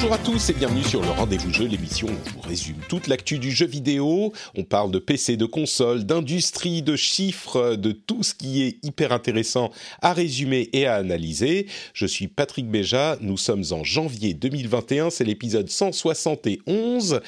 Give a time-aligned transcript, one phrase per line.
[0.00, 3.08] Bonjour à tous et bienvenue sur le Rendez-vous Jeu, l'émission où je vous résume toute
[3.08, 4.32] l'actu du jeu vidéo.
[4.56, 9.10] On parle de PC, de console, d'industrie, de chiffres, de tout ce qui est hyper
[9.10, 11.66] intéressant à résumer et à analyser.
[11.94, 17.20] Je suis Patrick Béja, nous sommes en janvier 2021, c'est l'épisode 171.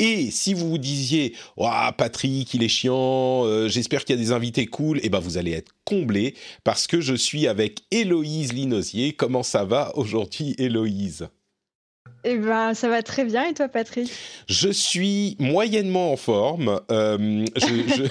[0.00, 4.22] Et si vous vous disiez «Ouah, Patrick, il est chiant, euh, j'espère qu'il y a
[4.22, 6.34] des invités cool», eh ben vous allez être comblé
[6.64, 9.12] parce que je suis avec Héloïse Linosier.
[9.12, 11.28] Comment ça va aujourd'hui, Héloïse?
[12.26, 13.48] Eh ben, ça va très bien.
[13.48, 14.10] Et toi, Patrick?
[14.48, 16.80] Je suis moyennement en forme.
[16.90, 18.08] Euh, je,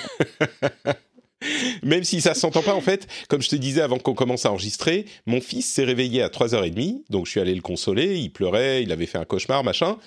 [1.84, 4.52] Même si ça s'entend pas, en fait, comme je te disais avant qu'on commence à
[4.52, 8.84] enregistrer, mon fils s'est réveillé à 3h30, donc je suis allé le consoler, il pleurait,
[8.84, 9.98] il avait fait un cauchemar, machin,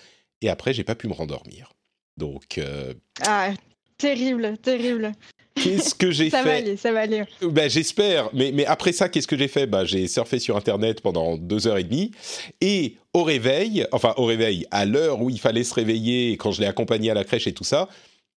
[0.41, 1.72] et après, j'ai pas pu me rendormir.
[2.17, 2.59] Donc.
[2.59, 2.95] Euh...
[3.27, 3.50] Ah,
[3.98, 5.12] terrible, terrible.
[5.54, 7.24] Qu'est-ce que j'ai fait Ça va aller, ça va aller.
[7.42, 8.30] Ben, J'espère.
[8.32, 9.66] Mais, mais après ça, qu'est-ce que j'ai fait?
[9.66, 12.12] Ben, J'ai surfé sur Internet pendant deux heures et demie.
[12.60, 16.60] Et au réveil, enfin au réveil, à l'heure où il fallait se réveiller, quand je
[16.60, 17.88] l'ai accompagné à la crèche et tout ça,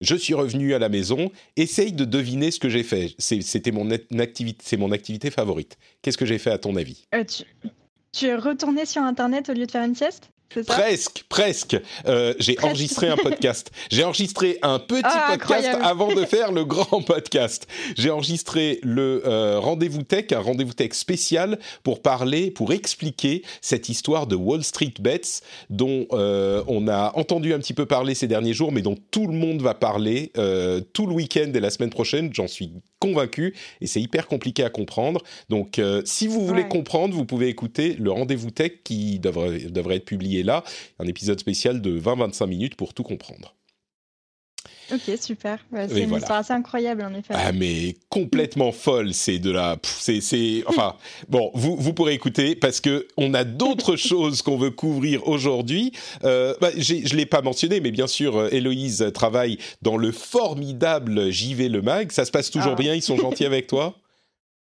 [0.01, 1.31] je suis revenu à la maison.
[1.57, 3.15] Essaye de deviner ce que j'ai fait.
[3.19, 5.77] C'était mon, activité, mon activité favorite.
[6.03, 7.05] Qu'est-ce que j'ai fait à ton avis?
[7.15, 7.43] Euh, tu,
[8.13, 10.31] tu es retourné sur Internet au lieu de faire une sieste?
[10.49, 11.77] Presque, presque.
[12.07, 13.71] Euh, j'ai enregistré un podcast.
[13.91, 17.69] J'ai enregistré un petit ah, podcast avant de faire le grand podcast.
[17.97, 23.91] J'ai enregistré le euh, rendez-vous tech, un rendez-vous tech spécial pour parler, pour expliquer cette
[23.91, 28.27] histoire de Wall Street Bets dont euh, on a entendu un petit peu parler ces
[28.27, 30.33] derniers jours, mais dont tout le monde va parler
[30.93, 32.31] tout le week-end et la semaine prochaine.
[32.33, 35.23] J'en suis convaincu et c'est hyper compliqué à comprendre.
[35.49, 40.05] Donc, si vous voulez comprendre, vous pouvez écouter le rendez-vous tech qui devrait, devrait être
[40.05, 40.65] publié là,
[40.99, 43.55] un épisode spécial de 20-25 minutes pour tout comprendre.
[44.91, 45.59] Ok, super.
[45.89, 47.35] c'est une histoire assez incroyable, en effet.
[47.37, 49.13] Ah, mais complètement folle.
[49.13, 49.77] C'est de la.
[49.83, 50.63] C'est.
[50.67, 50.95] Enfin,
[51.29, 55.93] bon, vous, vous pourrez écouter parce que on a d'autres choses qu'on veut couvrir aujourd'hui.
[56.25, 60.11] Euh, bah, je ne l'ai pas mentionné, mais bien sûr, euh, Héloïse travaille dans le
[60.11, 62.11] formidable JV Le Mag.
[62.11, 62.81] Ça se passe toujours ah.
[62.81, 63.95] bien Ils sont gentils avec toi?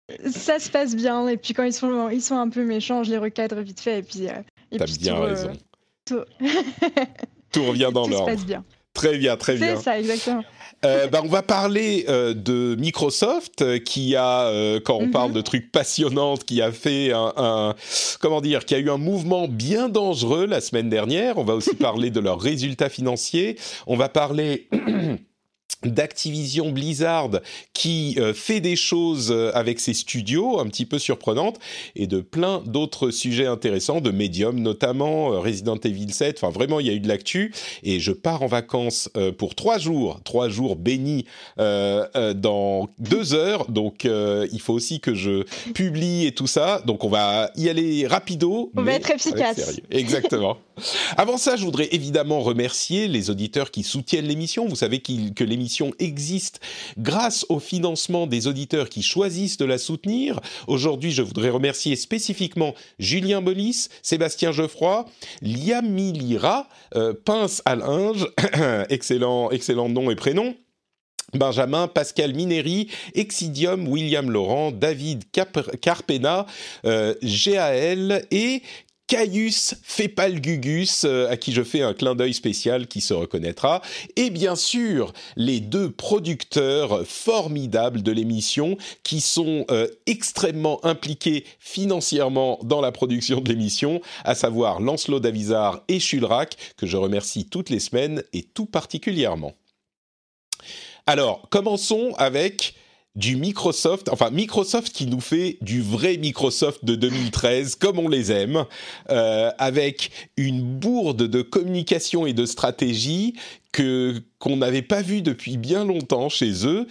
[0.30, 1.28] Ça se passe bien.
[1.28, 4.00] Et puis quand ils sont, ils sont un peu méchants, je les recadre vite fait.
[4.00, 4.28] Et puis.
[4.28, 4.32] Euh,
[4.70, 5.52] T'as bien raison.
[7.52, 8.26] Tout, revient dans l'ordre.
[8.26, 8.64] Tout se passe bien.
[8.92, 9.76] Très bien, très bien.
[9.76, 10.44] C'est ça, exactement.
[10.84, 14.50] Euh, bah, on va parler euh, de Microsoft euh, qui a,
[14.80, 15.36] quand on parle mhm.
[15.36, 17.74] de trucs passionnants, qui a fait un,
[18.20, 21.38] comment dire, qui a eu un mouvement bien dangereux la semaine dernière.
[21.38, 23.56] On va aussi parler de leurs résultats financiers.
[23.86, 24.68] On va parler
[25.92, 27.30] d'Activision Blizzard
[27.72, 31.58] qui euh, fait des choses euh, avec ses studios un petit peu surprenantes
[31.94, 36.80] et de plein d'autres sujets intéressants, de Medium notamment, euh, Resident Evil 7, enfin vraiment
[36.80, 37.52] il y a eu de l'actu
[37.82, 41.24] et je pars en vacances pour trois jours, trois jours bénis
[41.56, 47.08] dans deux heures, donc il faut aussi que je publie et tout ça, donc on
[47.08, 48.70] va y aller rapido.
[48.76, 49.80] On va être efficace.
[49.90, 50.58] Exactement.
[51.16, 54.66] Avant ça, je voudrais évidemment remercier les auditeurs qui soutiennent l'émission.
[54.66, 56.60] Vous savez que l'émission existe
[56.98, 60.40] grâce au financement des auditeurs qui choisissent de la soutenir.
[60.66, 65.06] Aujourd'hui, je voudrais remercier spécifiquement Julien Bolis, Sébastien Geoffroy,
[65.42, 68.26] Liam Lira, euh, Pince à linge,
[68.88, 70.54] excellent, excellent nom et prénom.
[71.34, 75.24] Benjamin, Pascal Mineri, Exidium, William Laurent, David
[75.80, 76.46] Carpena,
[76.86, 78.62] euh, GAL et
[79.06, 83.82] Caius Fepalgugus, euh, à qui je fais un clin d'œil spécial qui se reconnaîtra,
[84.16, 92.58] et bien sûr les deux producteurs formidables de l'émission qui sont euh, extrêmement impliqués financièrement
[92.62, 97.70] dans la production de l'émission, à savoir Lancelot Davizard et Chulrac, que je remercie toutes
[97.70, 99.52] les semaines et tout particulièrement.
[101.06, 102.74] Alors, commençons avec
[103.16, 108.30] du Microsoft, enfin Microsoft qui nous fait du vrai Microsoft de 2013 comme on les
[108.30, 108.64] aime,
[109.10, 113.34] euh, avec une bourde de communication et de stratégie
[113.72, 116.86] que qu'on n'avait pas vu depuis bien longtemps chez eux,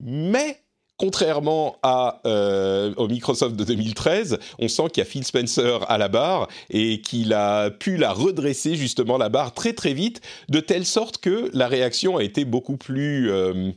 [0.00, 0.60] mais
[0.96, 5.98] contrairement à, euh, au Microsoft de 2013, on sent qu'il y a Phil Spencer à
[5.98, 10.60] la barre et qu'il a pu la redresser justement la barre très très vite, de
[10.60, 13.30] telle sorte que la réaction a été beaucoup plus...
[13.30, 13.72] Euh,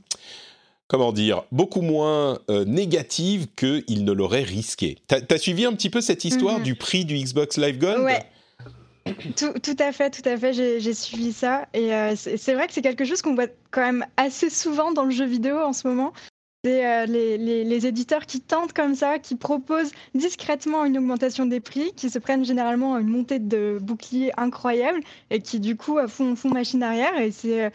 [0.89, 4.97] comment dire, beaucoup moins euh, négative qu'il ne l'aurait risqué.
[5.07, 6.63] T'as as suivi un petit peu cette histoire mhm.
[6.63, 8.03] du prix du Xbox Live Gold?
[8.03, 8.25] Ouais.
[9.38, 11.68] Tout, tout, à fait, tout à fait, j'ai suivi ça.
[11.74, 15.06] Et euh, c'est vrai que c'est quelque chose qu'on voit quand même assez souvent dans
[15.06, 16.12] le jeu vidéo en ce moment.
[16.63, 21.94] C'est les, les, éditeurs qui tentent comme ça, qui proposent discrètement une augmentation des prix,
[21.95, 25.00] qui se prennent généralement une montée de bouclier incroyable
[25.30, 27.18] et qui du coup font, font machine arrière.
[27.18, 27.71] Et c'est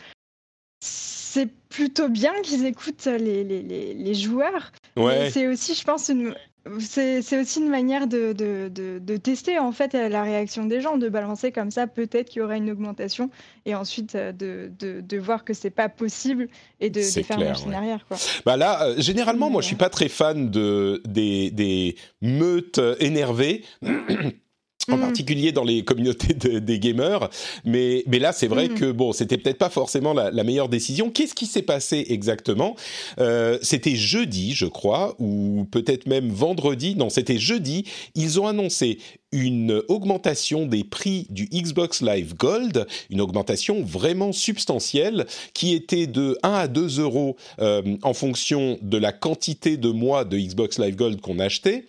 [1.35, 4.71] c'est plutôt bien qu'ils écoutent les, les, les, joueurs.
[4.97, 5.31] Ouais.
[5.33, 6.33] C'est aussi, je pense, une,
[6.79, 11.09] c'est aussi une manière de, de, de, tester en fait la réaction des gens, de
[11.09, 13.31] balancer comme ça, peut-être qu'il y aura une augmentation,
[13.67, 16.47] et ensuite euh, de, de voir que c'est pas possible
[16.79, 18.07] et de, faire clair, machine arrière.
[18.07, 18.17] Quoi.
[18.47, 23.65] Bah là, euh, généralement, moi, je suis pas très fan de des, des meutes énervées.
[24.91, 25.01] en mm.
[25.01, 27.29] particulier dans les communautés des gamers.
[27.65, 28.75] Mais, mais là, c'est vrai mm.
[28.75, 31.11] que bon, c'était peut-être pas forcément la, meilleure décision.
[31.11, 32.77] Qu'est-ce qui s'est passé exactement?
[33.19, 36.97] Euh, C'était jeudi, je crois, ou peut-être même vendredi.
[36.97, 37.85] Non, c'était jeudi.
[38.15, 38.99] Ils ont annoncé
[39.35, 46.39] une augmentation des prix du Xbox Live Gold, une augmentation vraiment substantielle qui était de
[46.45, 50.95] 1 à 2 euros euh, en fonction de la quantité de mois de Xbox Live
[50.95, 51.87] Gold qu'on achetait,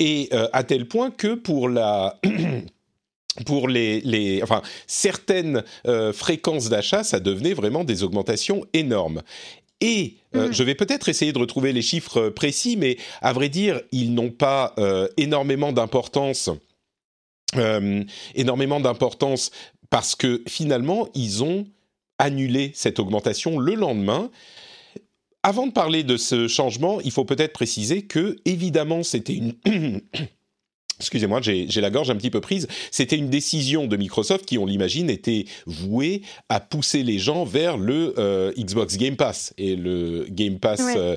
[0.00, 2.18] et euh, à tel point que pour la...
[3.46, 9.22] pour les, les, enfin, certaines euh, fréquences d'achat, ça devenait vraiment des augmentations énormes.
[9.80, 10.50] Et mmh.
[10.50, 14.32] je vais peut-être essayer de retrouver les chiffres précis, mais à vrai dire, ils n'ont
[14.32, 14.74] pas
[15.16, 16.50] énormément d'importance
[17.56, 18.04] euh,
[18.34, 19.50] énormément d'importance
[19.90, 21.66] parce que finalement, ils ont
[22.18, 24.30] annulé cette augmentation le lendemain.
[25.42, 29.54] Avant de parler de ce changement, il faut peut-être préciser que, évidemment, c'était une...
[31.00, 32.66] Excusez-moi, j'ai la gorge un petit peu prise.
[32.90, 37.78] C'était une décision de Microsoft qui, on l'imagine, était vouée à pousser les gens vers
[37.78, 40.82] le euh, Xbox Game Pass et le Game Pass.
[40.96, 41.16] Euh,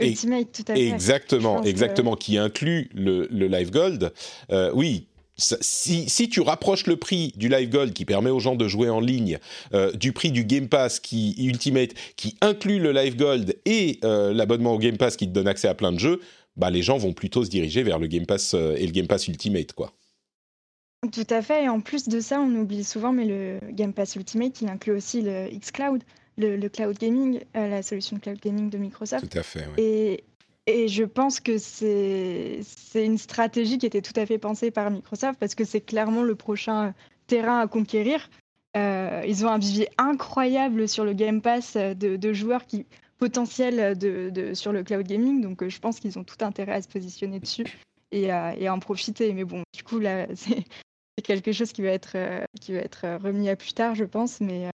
[0.00, 0.88] Ultimate, tout à fait.
[0.88, 4.12] Exactement, exactement, qui inclut le, Live Gold.
[4.50, 5.06] Euh, oui,
[5.36, 8.88] si, si, tu rapproches le prix du Live Gold qui permet aux gens de jouer
[8.88, 9.38] en ligne
[9.72, 14.32] euh, du prix du Game Pass qui Ultimate qui inclut le Live Gold et euh,
[14.32, 16.20] l'abonnement au Game Pass qui te donne accès à plein de jeux,
[16.56, 19.26] bah les gens vont plutôt se diriger vers le Game Pass et le Game Pass
[19.26, 19.92] Ultimate quoi.
[21.12, 24.14] Tout à fait et en plus de ça, on oublie souvent mais le Game Pass
[24.14, 26.02] Ultimate il inclut aussi le xCloud
[26.36, 29.28] le, cloud gaming, euh, la solution de cloud gaming de Microsoft.
[29.30, 29.66] Tout à fait.
[29.76, 30.24] Et,
[30.66, 32.60] et je pense que c'est
[32.94, 36.34] une stratégie qui était tout à fait pensée par Microsoft parce que c'est clairement le
[36.34, 36.94] prochain
[37.26, 38.28] terrain à conquérir.
[38.76, 42.86] Euh, ils ont un vivier incroyable sur le Game Pass de, joueurs qui
[43.18, 45.40] potentiels de, de, sur le cloud gaming.
[45.40, 47.66] Donc euh, je pense qu'ils ont tout intérêt à se positionner dessus
[48.10, 49.32] et à, et en profiter.
[49.32, 50.64] Mais bon, du coup, là, c'est
[51.22, 52.16] quelque chose qui va, être,
[52.60, 54.40] qui va être remis à plus tard, je pense.
[54.40, 54.70] Mais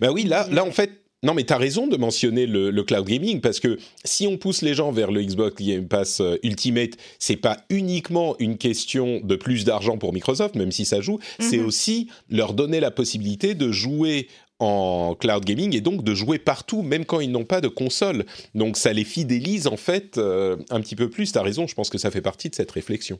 [0.00, 0.90] ben oui, là, là en fait,
[1.24, 4.62] non, mais tu as raison de mentionner le, cloud gaming parce que si on pousse
[4.62, 9.34] les gens vers le Xbox Game Pass euh, Ultimate, c'est pas uniquement une question de
[9.34, 11.66] plus d'argent pour Microsoft, même si ça joue, c'est mhm.
[11.66, 14.28] aussi leur donner la possibilité de jouer
[14.60, 18.24] en cloud gaming et donc de jouer partout, même quand ils n'ont pas de console.
[18.54, 21.32] Donc ça les fidélise en fait euh, un petit peu plus.
[21.32, 23.18] Tu as raison, je pense que ça fait partie de cette réflexion.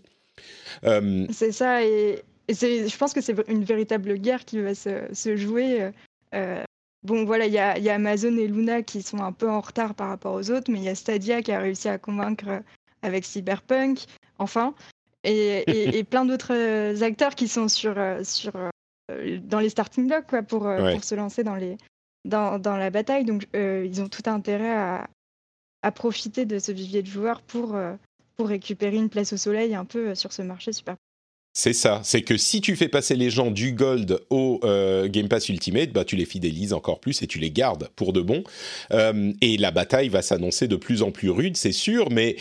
[0.85, 5.37] Euh, c'est ça, et, je pense que c'est une véritable guerre qui va se, se
[5.37, 5.91] jouer
[7.03, 10.09] bon, voilà, il y a, Amazon et Luna qui sont un peu en retard par
[10.09, 12.63] rapport aux autres, mais il y a Stadia qui a réussi à convaincre
[13.03, 14.05] avec Cyberpunk,
[14.39, 14.75] enfin,
[15.25, 17.95] et, plein d'autres acteurs qui sont sur,
[18.25, 18.53] sur,
[19.43, 21.77] dans les starting blocks quoi, pour, pour se lancer dans, les,
[22.25, 23.25] dans, dans la bataille.
[23.25, 25.09] Donc, ils ont tout intérêt à,
[25.83, 27.76] à, profiter de ce vivier de joueurs pour,
[28.37, 30.97] pour récupérer une place au soleil un peu sur ce marché super
[31.59, 35.27] c'est ça, c'est que si tu fais passer les gens du Gold au euh, Game
[35.27, 38.45] Pass Ultimate, bah, tu les fidélises encore plus et tu les gardes pour de bon.
[38.93, 42.37] Euh, et la bataille va s'annoncer de plus en plus rude, c'est sûr, mais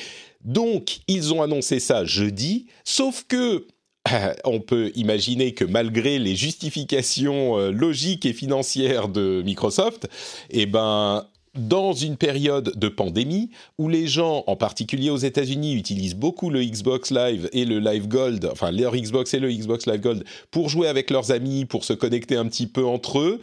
[0.45, 3.65] donc ils ont annoncé ça jeudi, sauf que
[4.43, 10.07] on peut imaginer que malgré les justifications euh, logiques et financières de Microsoft,
[10.51, 11.25] eh ben
[11.57, 16.63] dans une période de pandémie où les gens, en particulier aux États-Unis, utilisent beaucoup le
[16.63, 20.69] Xbox Live et le Live Gold, enfin leur Xbox et le Xbox Live Gold pour
[20.69, 23.41] jouer avec leurs amis, pour se connecter un petit peu entre eux.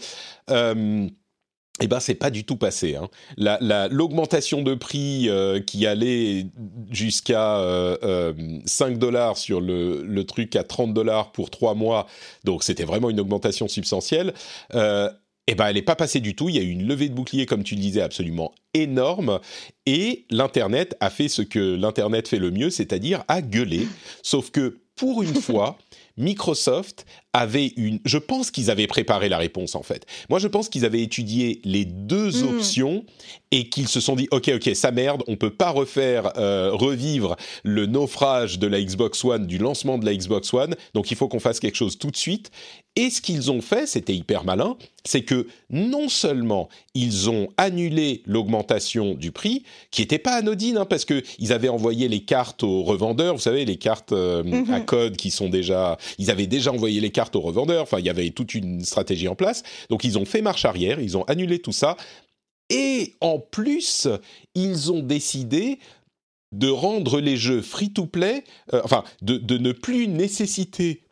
[0.51, 1.09] Euh,
[1.81, 2.95] eh ben c'est pas du tout passé.
[2.95, 3.09] Hein.
[3.91, 6.47] L'augmentation de prix euh, qui allait
[6.91, 8.33] jusqu'à euh,
[8.65, 12.07] 5 euh, dollars sur le, le, truc à 30 dollars pour 3 mois,
[12.45, 14.35] donc c'était vraiment une augmentation substantielle.
[15.47, 16.49] Eh ben, elle n'est pas passée du tout.
[16.49, 19.41] Il y a eu une levée de bouclier, comme tu le disais, absolument énorme.
[19.87, 23.87] Et l'Internet a fait ce que l'Internet fait le mieux, c'est-à-dire a gueulé.
[24.23, 25.77] Sauf que, pour une fois,
[26.17, 27.99] Microsoft avaient une.
[28.05, 30.07] Je pense qu'ils avaient préparé la réponse en fait.
[30.31, 32.49] Moi, je pense qu'ils avaient étudié les deux hmm.
[32.49, 33.05] options
[33.51, 37.37] et qu'ils se sont dit ok, ok, ça merde, on peut pas refaire euh, revivre
[37.65, 40.77] le naufrage de la Xbox One, du lancement de la Xbox One.
[40.95, 42.51] Donc, il faut qu'on fasse quelque chose tout de suite.
[42.97, 48.23] Et ce qu'ils ont fait, c'était hyper malin, c'est que non seulement ils ont annulé
[48.25, 52.85] l'augmentation du prix, qui n'était pas anodine, hein, parce qu'ils avaient envoyé les cartes aux
[52.85, 54.73] revendeurs, vous savez, les cartes euh, mhm.
[54.73, 55.99] à code qui sont déjà...
[56.19, 59.27] Ils avaient déjà envoyé les cartes aux revendeurs, enfin, il y avait toute une stratégie
[59.27, 59.65] en place.
[59.91, 61.97] Donc, ils ont fait marche arrière, ils ont annulé tout ça.
[62.71, 64.07] Et en plus,
[64.55, 65.81] ils ont décidé
[66.53, 71.04] de rendre les jeux free-to-play, euh, enfin, de, de ne plus nécessiter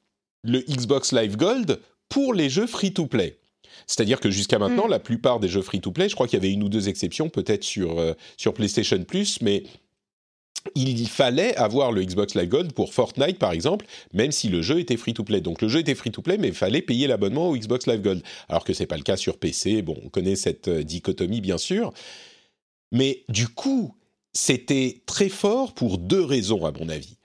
[0.42, 3.38] le Xbox Live Gold pour les jeux free-to-play.
[3.86, 4.90] C'est-à-dire que jusqu'à maintenant, mm.
[4.90, 7.64] la plupart des jeux free-to-play, je crois qu'il y avait une ou deux exceptions, peut-être
[7.64, 9.64] sur, euh, sur PlayStation Plus, mais
[10.74, 14.78] il fallait avoir le Xbox Live Gold pour Fortnite, par exemple, même si le jeu
[14.78, 15.40] était free-to-play.
[15.40, 18.22] Donc le jeu était free-to-play, mais il fallait payer l'abonnement au Xbox Live Gold.
[18.48, 19.82] Alors que ce n'est pas le cas sur PC.
[19.82, 21.92] Bon, on connaît cette euh, dichotomie, bien sûr.
[22.92, 23.96] Mais du coup,
[24.32, 27.16] c'était très fort pour deux raisons, à mon avis.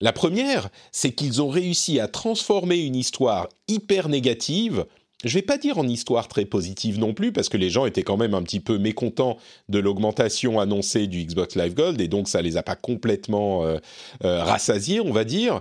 [0.00, 4.86] La première, c'est qu'ils ont réussi à transformer une histoire hyper négative,
[5.24, 8.02] je vais pas dire en histoire très positive non plus, parce que les gens étaient
[8.02, 9.36] quand même un petit peu mécontents
[9.68, 13.76] de l'augmentation annoncée du Xbox Live Gold, et donc ça les a pas complètement euh,
[14.24, 15.60] euh, rassasiés, on va dire.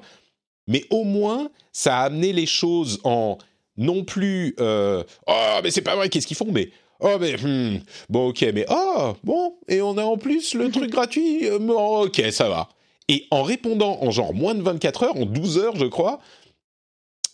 [0.67, 3.37] Mais au moins, ça a amené les choses en
[3.75, 6.69] non plus euh, oh mais c'est pas vrai, qu'est-ce qu'ils font Mais
[6.99, 7.79] oh mais hmm,
[8.09, 12.49] bon ok, mais oh bon et on a en plus le truc gratuit, ok ça
[12.49, 12.69] va.
[13.09, 16.21] Et en répondant en genre moins de 24 heures, en 12 heures, je crois,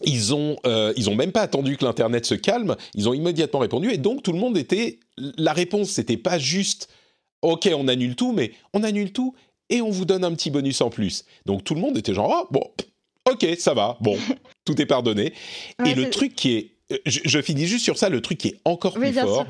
[0.04, 3.60] ils ont, euh, ils ont même pas attendu que l'internet se calme, ils ont immédiatement
[3.60, 6.90] répondu et donc tout le monde était, la réponse c'était pas juste,
[7.42, 9.36] ok on annule tout, mais on annule tout
[9.70, 11.26] et on vous donne un petit bonus en plus.
[11.46, 12.72] Donc tout le monde était genre, oh, bon,
[13.32, 14.18] ok ça va, bon,
[14.66, 15.34] tout est pardonné.
[15.86, 18.60] et le truc qui est, euh, je, finis juste sur ça, le truc qui est
[18.64, 19.48] encore plus fort,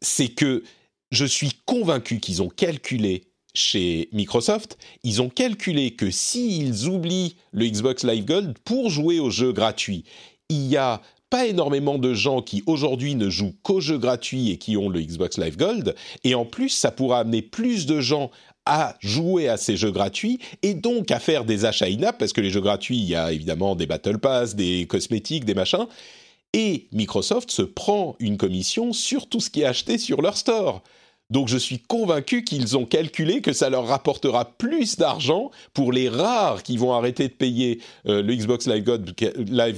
[0.00, 0.62] c'est que
[1.10, 3.24] je suis convaincu qu'ils ont calculé
[3.56, 9.30] chez Microsoft, ils ont calculé que s'ils oublient le Xbox Live Gold pour jouer aux
[9.30, 10.04] jeux gratuits,
[10.48, 14.58] il y a pas énormément de gens qui aujourd'hui ne jouent qu'aux jeux gratuits et
[14.58, 18.30] qui ont le Xbox Live Gold, et en plus ça pourra amener plus de gens
[18.66, 22.40] à jouer à ces jeux gratuits et donc à faire des achats in-app, parce que
[22.40, 25.86] les jeux gratuits, il y a évidemment des Battle Pass, des cosmétiques, des machins,
[26.52, 30.82] et Microsoft se prend une commission sur tout ce qui est acheté sur leur store.
[31.30, 36.08] Donc je suis convaincu qu'ils ont calculé que ça leur rapportera plus d'argent pour les
[36.08, 38.84] rares qui vont arrêter de payer euh, le Xbox Live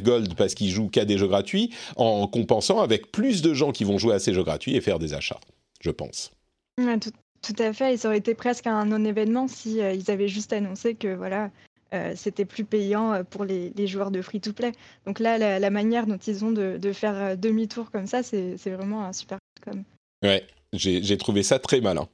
[0.02, 3.84] Gold, parce qu'ils jouent qu'à des jeux gratuits, en compensant avec plus de gens qui
[3.84, 5.40] vont jouer à ces jeux gratuits et faire des achats,
[5.80, 6.32] je pense.
[6.76, 10.96] tout, à fait, ça aurait été presque un non-événement si euh, ils avaient juste annoncé
[10.96, 11.50] que voilà,
[11.94, 14.72] euh, c'était plus payant pour les, joueurs de free-to-play.
[15.06, 19.06] Donc là, la, manière dont ils ont de, de faire demi-tour comme ça, c'est vraiment
[19.06, 19.84] un super comme.
[20.22, 22.08] Ouais, j'ai trouvé ça très malin.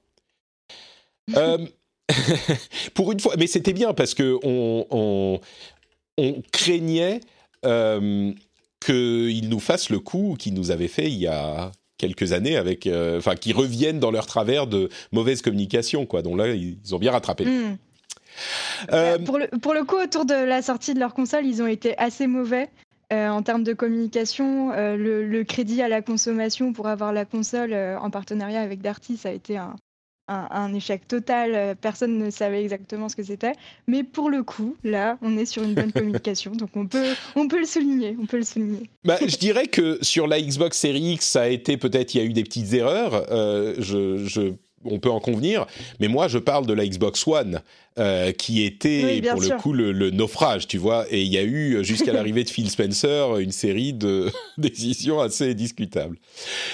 [1.37, 1.59] Euh,
[2.95, 5.41] pour une fois, mais c'était bien parce que on,
[6.19, 7.21] on, craignait
[7.65, 8.33] euh,
[8.81, 12.87] qu'ils nous fassent le coup qu'ils nous avaient fait il y a quelques années avec,
[12.87, 16.23] euh, enfin, qu'ils reviennent dans leur travers de mauvaise communication, quoi.
[16.23, 17.45] Donc là, ils ont bien rattrapé.
[17.45, 17.77] Hmm.
[18.93, 21.67] Euh, pour, le, pour le coup, autour de la sortie de leur console, ils ont
[21.67, 22.69] été assez mauvais.
[23.13, 27.73] Euh, en termes de communication, euh, le, crédit à la consommation pour avoir la console
[27.73, 29.75] euh, en partenariat avec Darty, ça a été un,
[30.75, 31.77] échec total.
[31.77, 33.53] Personne ne savait exactement ce que c'était.
[33.87, 37.47] Mais pour le coup, là, on est sur une bonne communication, donc on peut, on
[37.47, 38.17] peut le souligner.
[38.21, 38.89] On peut le souligner.
[39.05, 42.21] Bah, je dirais que sur la Xbox Series X, ça a été peut-être il y
[42.23, 43.27] a eu des petites erreurs.
[43.79, 45.67] je, je on peut en convenir,
[46.01, 47.61] mais moi je parle de la Xbox One
[47.99, 51.85] euh, qui était pour le coup le, naufrage, tu vois, et il y a eu
[51.85, 56.17] jusqu'à l'arrivée de Phil Spencer une série de décisions assez discutables.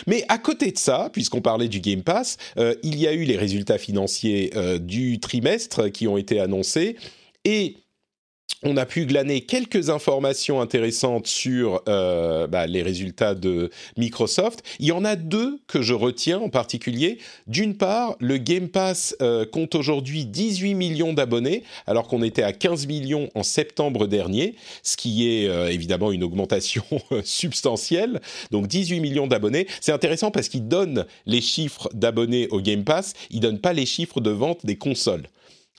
[0.07, 3.25] Mais à côté de ça, puisqu'on parlait du Game Pass, euh, il y a eu
[3.25, 6.97] les résultats financiers euh, du trimestre qui ont été annoncés
[7.45, 7.77] et
[8.63, 14.63] on a pu glaner quelques informations intéressantes sur euh, bah, les résultats de Microsoft.
[14.79, 17.19] Il y en a deux que je retiens en particulier.
[17.47, 22.53] D'une part, le Game Pass euh, compte aujourd'hui 18 millions d'abonnés, alors qu'on était à
[22.53, 26.85] 15 millions en septembre dernier, ce qui est euh, évidemment une augmentation
[27.25, 28.21] substantielle.
[28.51, 29.67] Donc 18 millions d'abonnés.
[29.81, 33.87] C'est intéressant parce qu'il donne les chiffres d'abonnés au Game Pass, il donne pas les
[33.87, 35.25] chiffres de vente des consoles.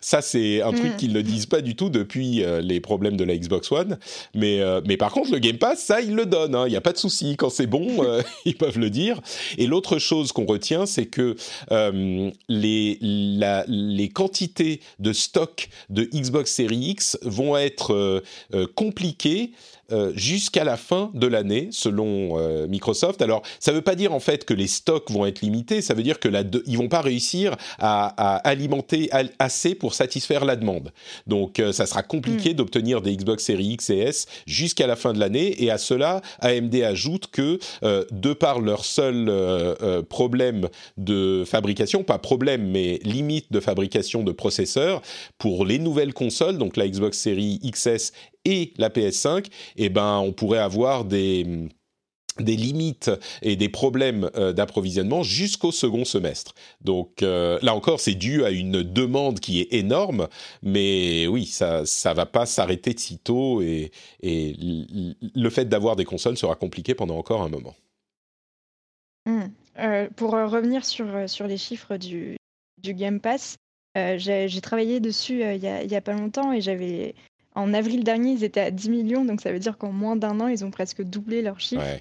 [0.01, 0.97] Ça, c'est un truc mm.
[0.97, 3.99] qu'ils ne disent pas du tout depuis euh, les problèmes de la Xbox One.
[4.33, 6.55] Mais, euh, mais par contre, le Game Pass, ça, ils le donnent.
[6.55, 6.65] Hein.
[6.67, 7.37] Il n'y a pas de souci.
[7.37, 9.21] Quand c'est bon, euh, ils peuvent le dire.
[9.59, 11.35] Et l'autre chose qu'on retient, c'est que
[12.49, 18.23] les, les quantités de stock de Xbox Series X vont être
[18.75, 19.51] compliquées
[19.91, 23.21] euh, jusqu'à la fin de l'année, selon euh, Microsoft.
[23.21, 25.93] Alors, ça ne veut pas dire en fait que les stocks vont être limités, ça
[25.93, 28.07] veut dire que la ils vont pas réussir à,
[28.47, 30.91] alimenter assez pour satisfaire la demande.
[31.27, 32.53] Donc, euh, ça sera compliqué mm.
[32.53, 35.63] d'obtenir des Xbox Series X et S jusqu'à la fin de l'année.
[35.63, 39.31] Et à cela, AMD ajoute que de par leur seul
[40.09, 45.01] problème de fabrication, pas problème, mais limite de fabrication de processeurs
[45.37, 48.11] pour les nouvelles consoles, donc la Xbox Series XS
[48.45, 51.69] et la PS5, eh ben, on pourrait avoir des
[52.39, 56.53] des limites et des problèmes euh, d'approvisionnement jusqu'au second semestre.
[56.81, 60.27] Donc euh, là encore, c'est dû à une demande qui est énorme,
[60.61, 63.91] mais oui, ça ça va pas s'arrêter de sitôt et,
[64.23, 67.75] le fait d'avoir des consoles sera compliqué pendant encore un moment.
[69.25, 69.41] Mmh.
[69.79, 72.37] Euh, pour revenir sur, sur les chiffres du,
[72.81, 73.57] du Game Pass,
[73.95, 77.13] j'ai travaillé dessus il y, a, pas longtemps et j'avais
[77.55, 80.39] en avril dernier, ils étaient à 10 millions, donc ça veut dire qu'en moins d'un
[80.39, 81.99] an, ils ont presque doublé leurs chiffres.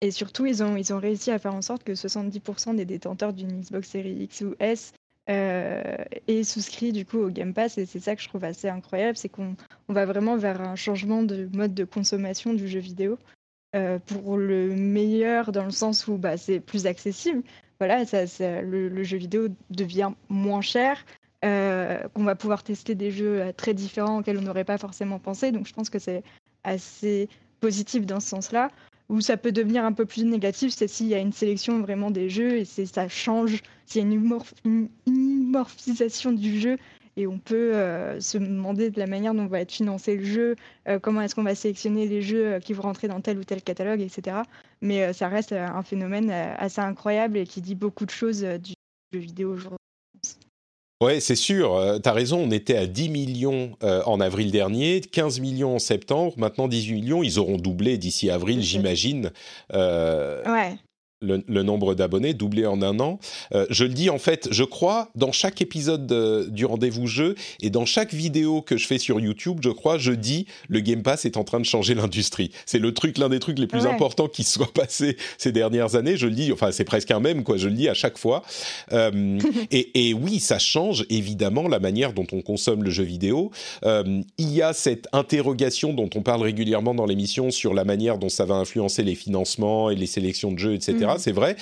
[0.00, 3.32] Et surtout, ils ont, ils ont réussi à faire en sorte que 70% des détenteurs
[3.32, 4.92] d'une Xbox Series X ou S
[5.30, 5.96] euh,
[6.26, 7.78] aient souscrit du coup au Game Pass.
[7.78, 9.54] Et c'est ça que je trouve assez incroyable, c'est qu'on
[9.88, 13.16] on va vraiment vers un changement de mode de consommation du jeu vidéo.
[13.74, 17.42] Euh, pour le meilleur dans le sens où bah, c'est plus accessible.
[17.78, 18.24] Voilà, ça,
[18.60, 21.06] le, le, jeu vidéo devient moins cher,
[21.44, 25.18] euh, qu'on va pouvoir tester des jeux euh, très différents auxquels on n'aurait pas forcément
[25.18, 25.50] pensé.
[25.50, 26.22] Donc je pense que c'est
[26.62, 27.28] assez
[27.60, 28.70] positif dans ce sens-là.
[29.08, 32.10] Où ça peut devenir un peu plus négatif, c'est s'il y a une sélection vraiment
[32.10, 36.78] des jeux et ça change, s'il y a une, une, du jeu
[37.16, 40.56] et on peut euh, se demander de la manière dont va être financé le jeu,
[41.02, 44.00] comment est-ce qu'on va sélectionner les jeux qui vont rentrer dans tel ou tel catalogue,
[44.00, 44.36] etc.
[44.80, 48.72] Mais ça reste un phénomène assez incroyable et qui dit beaucoup de choses du
[49.12, 49.76] jeu vidéo aujourd'hui.
[51.02, 54.52] Ouais, c'est sûr, euh, tu as raison, on était à 10 millions euh, en avril
[54.52, 59.32] dernier, 15 millions en septembre, maintenant 18 millions, ils auront doublé d'ici avril, j'imagine.
[59.72, 60.78] Euh, ouais
[61.22, 63.18] le, nombre d'abonnés, doublé en un an.
[63.54, 66.06] Euh, je le dis en fait, je crois, dans chaque épisode
[66.50, 70.12] du rendez-vous jeu et dans chaque vidéo que je fais sur YouTube, je crois, je
[70.12, 72.50] dis le Game Pass est en train de changer l'industrie.
[72.66, 76.16] C'est le truc, l'un des trucs les plus importants qui soit passé ces dernières années.
[76.16, 77.56] Je le dis, enfin c'est presque un même quoi.
[77.56, 78.42] Je le dis à chaque fois.
[78.92, 79.38] Euh,
[79.70, 83.50] et, et, oui, ça change évidemment la manière dont on consomme le jeu vidéo.
[83.84, 88.18] Euh, il y a cette interrogation dont on parle régulièrement dans l'émission sur la manière
[88.18, 91.56] dont ça va influencer les financements et les sélections de jeux, etc c'est vrai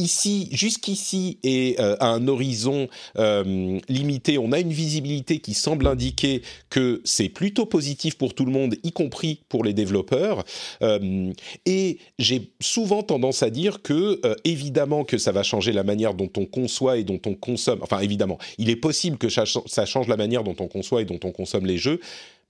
[0.00, 5.86] ici, jusqu'ici, et euh, à un horizon euh, limité, on a une visibilité qui semble
[5.86, 10.44] indiquer que c'est plutôt positif pour tout le monde, y compris pour les développeurs.
[10.82, 11.32] Euh,
[11.66, 16.30] et j'ai souvent tendance à dire que, évidemment, que ça va changer la manière dont
[16.36, 17.80] on conçoit et dont on consomme.
[17.82, 21.20] Enfin, évidemment, il est possible que ça, change la manière dont on conçoit et dont
[21.24, 22.00] on consomme les jeux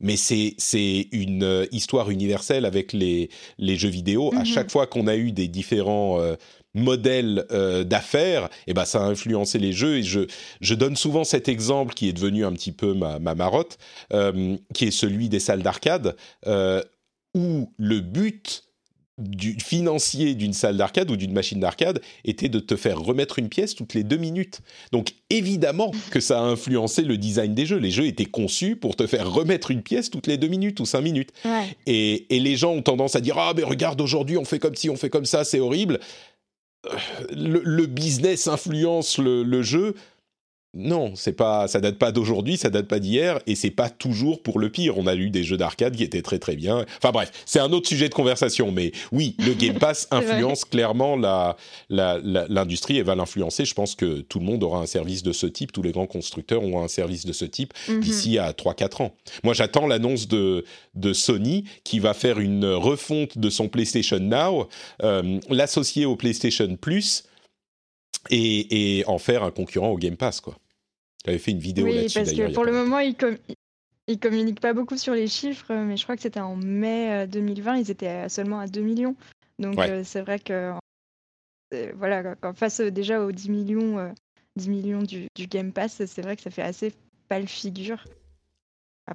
[0.01, 0.57] mais c'est
[1.13, 4.31] une histoire universelle avec les, les jeux vidéo.
[4.35, 4.45] À mhm.
[4.47, 6.19] chaque fois qu'on a eu des différents
[6.75, 9.99] modèle euh, d'affaires, et eh ben ça a influencé les jeux.
[9.99, 10.21] Et je,
[10.61, 13.79] je donne souvent cet exemple qui est devenu un petit peu ma, ma marotte,
[14.13, 16.83] euh, qui est celui des salles d'arcade, euh,
[17.35, 18.65] où le but
[19.21, 23.49] du financier d'une salle d'arcade ou d'une machine d'arcade était de te faire remettre une
[23.49, 24.61] pièce toutes les deux minutes.
[24.93, 27.79] Donc évidemment que ça a influencé le design des jeux.
[27.79, 30.87] Les jeux étaient conçus pour te faire remettre une pièce toutes les deux minutes ou
[30.87, 31.31] cinq minutes.
[31.87, 34.75] Et, et, les gens ont tendance à dire ah mais regarde aujourd'hui on fait comme
[34.75, 36.01] ci on fait comme ça c'est horrible
[37.33, 39.95] le, business influence le, jeu,
[40.73, 44.41] non, c'est pas, ça date pas d'aujourd'hui, ça date pas d'hier, et c'est pas toujours
[44.41, 44.99] pour le pire.
[44.99, 46.87] On a eu des jeux d'arcade qui étaient très très bien.
[46.99, 51.17] Enfin bref, c'est un autre sujet de conversation, mais oui, le Game Pass influence clairement
[51.17, 51.57] la,
[51.89, 53.65] l'industrie et va l'influencer.
[53.65, 56.07] Je pense que tout le monde aura un service de ce type, tous les grands
[56.07, 58.01] constructeurs auront un service de ce type mhm.
[58.01, 59.15] d'ici à 3-4 ans.
[59.43, 64.69] Moi, j'attends l'annonce de, de Sony qui va faire une refonte de son PlayStation Now,
[65.03, 67.25] euh, l'associer au PlayStation Plus
[68.29, 70.57] et, en faire un concurrent au Game Pass, quoi.
[71.25, 72.19] J'avais fait une vidéo là-dessus.
[72.19, 73.15] Oui, parce que pour le moment, ils,
[74.09, 77.73] ne communiquent pas beaucoup sur les chiffres, mais je crois que c'était en mai 2020,
[77.73, 79.17] euh, ils étaient seulement à 2 millions.
[79.59, 80.73] Donc euh, c'est vrai que
[81.75, 84.13] euh, voilà, quand face déjà aux 10 millions,
[84.57, 86.95] 10 millions du, du Game Pass, c'est vrai que ça fait assez
[87.29, 88.03] pâle figure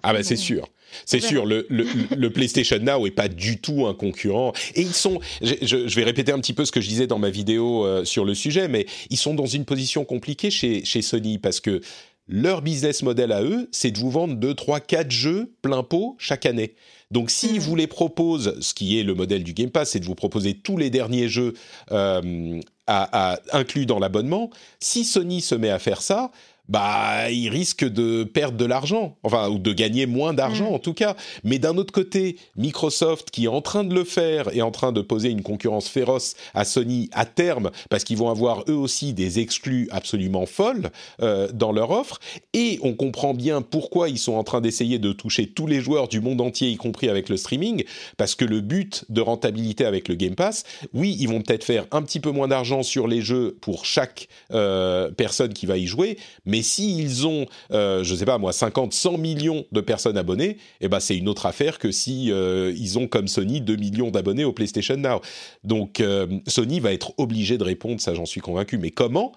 [0.03, 0.67] ah ben c'est sûr,
[1.05, 1.45] c'est sûr.
[1.45, 4.53] Le, le, PlayStation Now est pas du tout un concurrent.
[4.75, 7.19] Et ils sont, je, je, vais répéter un petit peu ce que je disais dans
[7.19, 11.01] ma vidéo euh, sur le sujet, mais ils sont dans une position compliquée chez, chez
[11.01, 11.81] Sony parce que
[12.27, 16.15] leur business model à eux, c'est de vous vendre 2, 3, 4 jeux plein pot
[16.17, 16.75] chaque année.
[17.11, 17.59] Donc s'ils mmh.
[17.59, 20.55] vous les proposent, ce qui est le modèle du Game Pass, c'est de vous proposer
[20.55, 21.53] tous les derniers jeux
[21.91, 24.49] euh, à, à, inclus dans l'abonnement.
[24.79, 26.31] Si Sony se met à faire ça,
[26.69, 30.75] bah, ils risquent de perdre de l'argent, enfin, ou de gagner moins d'argent mm.
[30.75, 31.15] en tout cas.
[31.43, 34.91] Mais d'un autre côté, Microsoft, qui est en train de le faire, est en train
[34.91, 39.13] de poser une concurrence féroce à Sony à terme, parce qu'ils vont avoir eux aussi
[39.13, 42.19] des exclus absolument folles euh, dans leur offre.
[42.53, 46.07] Et on comprend bien pourquoi ils sont en train d'essayer de toucher tous les joueurs
[46.07, 47.83] du monde entier, y compris avec le streaming,
[48.17, 51.85] parce que le but de rentabilité avec le Game Pass, oui, ils vont peut-être faire
[51.91, 55.85] un petit peu moins d'argent sur les jeux pour chaque euh, personne qui va y
[55.85, 59.81] jouer, mais mais s'ils ont, euh, je ne sais pas moi, 50, 100 millions de
[59.81, 63.59] personnes abonnées, eh ben c'est une autre affaire que si euh, ils ont comme Sony
[63.59, 65.19] 2 millions d'abonnés au PlayStation Now.
[65.65, 68.77] Donc euh, Sony va être obligé de répondre, ça j'en suis convaincu.
[68.77, 69.33] Mais comment?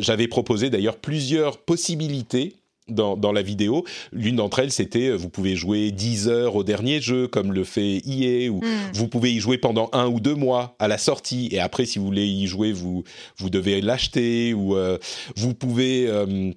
[0.00, 2.56] J'avais proposé d'ailleurs plusieurs possibilités
[2.90, 3.84] dans, dans, la vidéo.
[4.12, 8.02] L'une d'entre elles, c'était vous pouvez jouer 10 heures au dernier jeu, comme le fait
[8.06, 8.92] EA, ou hmm.
[8.94, 11.98] vous pouvez y jouer pendant un ou deux mois à la sortie, et après, si
[11.98, 13.04] vous voulez y jouer, vous,
[13.38, 14.98] vous devez l'acheter, ou euh,
[15.36, 16.52] vous pouvez, euh,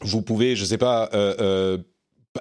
[0.00, 1.78] vous pouvez, je sais pas, euh,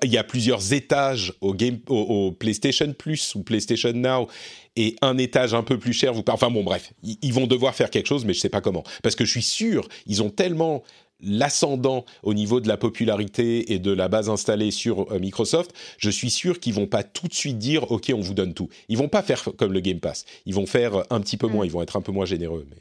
[0.03, 4.27] il y a plusieurs étages au, game, au, PlayStation Plus ou PlayStation Now
[4.75, 6.13] et un étage un peu plus cher.
[6.13, 8.83] Vous, enfin bon, bref, ils vont devoir faire quelque chose, mais je sais pas comment.
[9.03, 10.83] Parce que je suis sûr, ils ont tellement
[11.25, 16.09] l'ascendant au niveau de la popularité et de la base installée sur euh, Microsoft, je
[16.09, 18.69] suis sûr qu'ils vont pas tout de suite dire OK, on vous donne tout.
[18.89, 20.25] Ils vont pas faire comme le Game Pass.
[20.45, 21.67] Ils vont faire un petit peu moins, mm.
[21.67, 22.77] ils vont être un peu moins généreux mais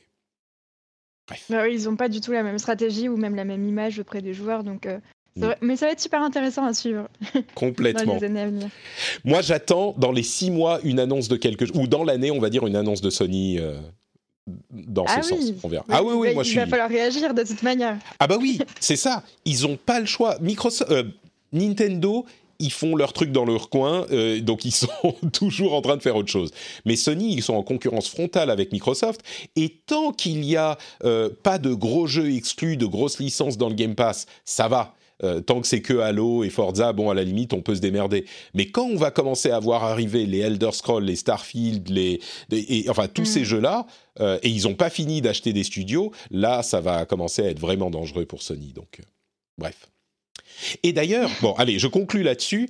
[1.26, 1.46] Bref.
[1.48, 4.20] Bah ils n'ont pas du tout la même stratégie ou même la même image auprès
[4.20, 4.98] des joueurs donc euh.
[5.60, 7.08] Mais ça va être super intéressant à suivre.
[7.54, 8.14] Complètement.
[8.14, 8.68] dans les années à venir.
[9.24, 12.50] Moi, j'attends dans les six mois une annonce de quelque ou dans l'année, on va
[12.50, 13.80] dire une annonce de Sony euh,
[14.70, 15.40] dans ce ah sens.
[15.62, 15.84] On verra.
[15.88, 16.58] ah oui, oui, moi il je suis.
[16.58, 17.98] Il va falloir réagir de toute manière.
[18.18, 19.22] Ah bah oui, c'est ça.
[19.44, 20.36] Ils n'ont pas le choix.
[20.40, 21.04] Microsoft, euh,
[21.52, 22.26] Nintendo,
[22.58, 24.88] ils font leur truc dans leur coin, euh, donc ils sont
[25.32, 26.50] toujours en train de faire autre chose.
[26.84, 29.22] Mais Sony, ils sont en concurrence frontale avec Microsoft,
[29.56, 33.68] et tant qu'il n'y a euh, pas de gros jeux exclus, de grosses licences dans
[33.68, 34.94] le Game Pass, ça va.
[35.22, 37.80] Euh, tant que c'est que Halo et Forza, bon, à la limite, on peut se
[37.80, 38.24] démerder.
[38.52, 42.86] Mais quand on va commencer à voir arriver les Elder Scrolls, les Starfield, les, et,
[42.88, 43.44] enfin tous ces mm.
[43.44, 43.86] jeux-là,
[44.20, 47.60] euh, et ils n'ont pas fini d'acheter des studios, là, ça va commencer à être
[47.60, 48.72] vraiment dangereux pour Sony.
[48.72, 49.04] Donc, euh,
[49.56, 49.88] bref.
[50.82, 52.68] Et d'ailleurs, bon, allez, je conclus là-dessus.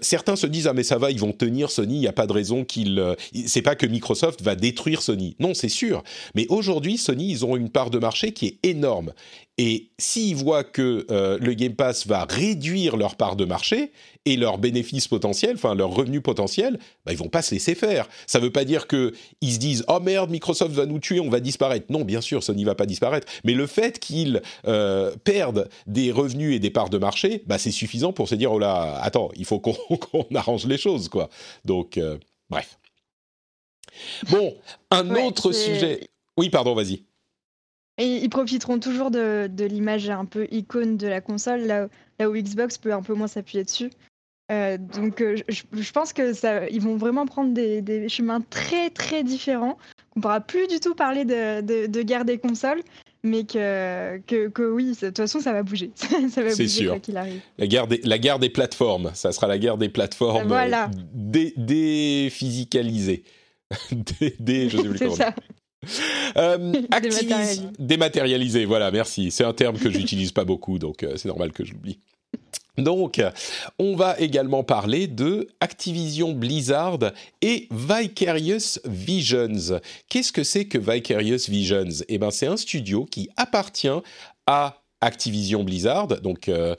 [0.00, 1.96] certains se disent ah mais ça va, ils vont tenir Sony.
[1.96, 3.16] Il n'y a pas de raison qu'ils.
[3.46, 5.36] c'est pas que Microsoft va détruire Sony.
[5.38, 6.02] Non, c'est sûr.
[6.34, 9.12] Mais aujourd'hui, Sony, ils ont une part de marché qui est énorme.
[9.56, 13.92] Et s'ils voient que euh, le Game Pass va réduire leur part de marché
[14.24, 18.08] et leurs bénéfices potentiels, enfin leurs revenus potentiels, bah, ils vont pas se laisser faire.
[18.26, 19.12] Ça ne veut pas dire qu'ils
[19.42, 21.86] se disent oh merde, Microsoft va nous tuer, on va disparaître.
[21.88, 23.28] Non, bien sûr, Sony va pas disparaître.
[23.44, 27.70] Mais le fait qu'ils euh, perdent des revenus et des parts de marché, bah, c'est
[27.70, 29.76] suffisant pour se dire oh là, attends, il faut qu'on
[30.34, 31.28] arrange les choses, quoi.
[31.64, 32.18] Donc, euh,
[32.50, 32.78] bref.
[34.30, 34.56] Bon,
[34.90, 36.08] un autre sujet.
[36.36, 37.04] Oui, pardon, vas-y.
[37.98, 42.28] Et ils profiteront toujours de, de l'image un peu icône de la console, là, là
[42.28, 43.90] où Xbox peut un peu moins s'appuyer dessus.
[44.52, 48.42] Euh, donc euh, je, je, pense que ça, ils vont vraiment prendre des, des, chemins
[48.42, 49.78] très très différents.
[50.16, 52.82] On pourra plus du tout parler de, de, de guerre des consoles,
[53.22, 55.92] mais que, que, que, oui, de toute façon ça va bouger.
[55.94, 56.90] ça va bouger sûr.
[56.90, 57.40] quoi qu'il arrive.
[57.56, 60.90] La guerre, des, la guerre des plateformes, ça sera la guerre des plateformes voilà.
[61.14, 63.24] déphysicalisées.
[63.92, 65.16] Dé, dé, je sais plus comment.
[65.16, 65.34] Ça.
[66.36, 66.72] Euh,
[67.78, 68.64] dématérialisé.
[68.64, 69.30] voilà, merci.
[69.30, 71.98] C'est un terme que j'utilise pas beaucoup, donc euh, c'est normal que je l'oublie.
[72.76, 73.22] Donc,
[73.78, 76.98] on va également parler de Activision Blizzard
[77.40, 79.80] et Vicarious Visions.
[80.08, 82.04] Qu'est-ce que c'est que Vicarious Visions?
[82.08, 83.86] Eh ben, c'est un studio qui appartient
[84.46, 86.74] à Activision Blizzard, donc euh,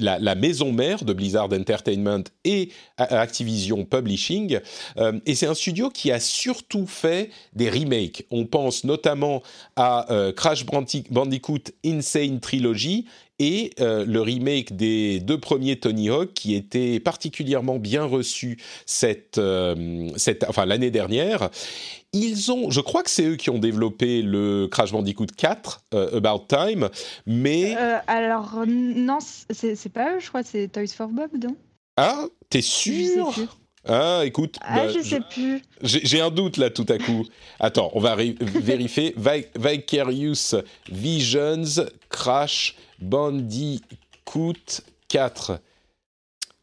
[0.00, 4.60] la, maison mère de Blizzard Entertainment et Activision Publishing.
[4.98, 8.24] Euh, et c'est un studio qui a surtout fait des remakes.
[8.30, 9.42] On pense notamment
[9.76, 10.64] à euh, Crash
[11.10, 13.06] Bandicoot Insane Trilogy
[13.40, 20.90] et le remake des deux premiers Tony Hawk qui était particulièrement bien reçu cette, l'année
[20.90, 21.48] dernière
[22.12, 26.16] ils ont, je crois que c'est eux qui ont développé le Crash Bandicoot 4, euh,
[26.16, 26.88] About Time,
[27.26, 27.76] mais...
[27.76, 31.56] Euh, alors, non, c'est pas eux, je crois, c'est Toys for Bob, non?
[31.96, 33.34] Ah, t'es sûr?
[33.84, 34.56] ah, écoute.
[34.62, 35.62] Ah, bah, je sais plus.
[35.82, 37.26] J'ai un doute là tout à coup.
[37.58, 39.14] Attends, on va vérifier.
[39.56, 40.54] Vicarious
[40.90, 44.52] Visions Crash Bandicoot
[45.08, 45.60] 4.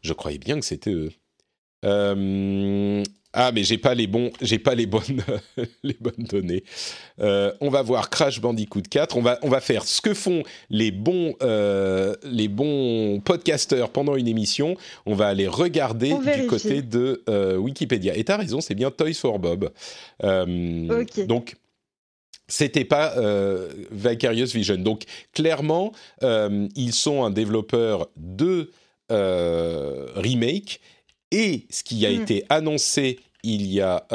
[0.02, 1.12] Je croyais bien que c'était eux.
[1.86, 3.04] Euh,
[3.38, 5.22] ah, mais j'ai pas les bons, j'ai pas les bonnes,
[5.84, 6.64] les bonnes données.
[7.20, 9.18] Euh, on va voir Crash Bandicoot 4.
[9.18, 14.16] On va, on va faire ce que font les bons, euh, les bons podcasteurs pendant
[14.16, 14.78] une émission.
[15.06, 18.16] On va aller regarder du côté de euh, Wikipédia.
[18.16, 19.70] Et t'as raison, c'est bien Toys for Bob.
[21.28, 21.56] Donc
[22.48, 23.16] c'était pas
[23.92, 24.78] Vicarious Vision.
[24.78, 28.72] Donc clairement, ils sont un développeur de
[29.10, 30.80] remake
[31.36, 32.22] et ce qui a mm.
[32.22, 34.08] été annoncé il y a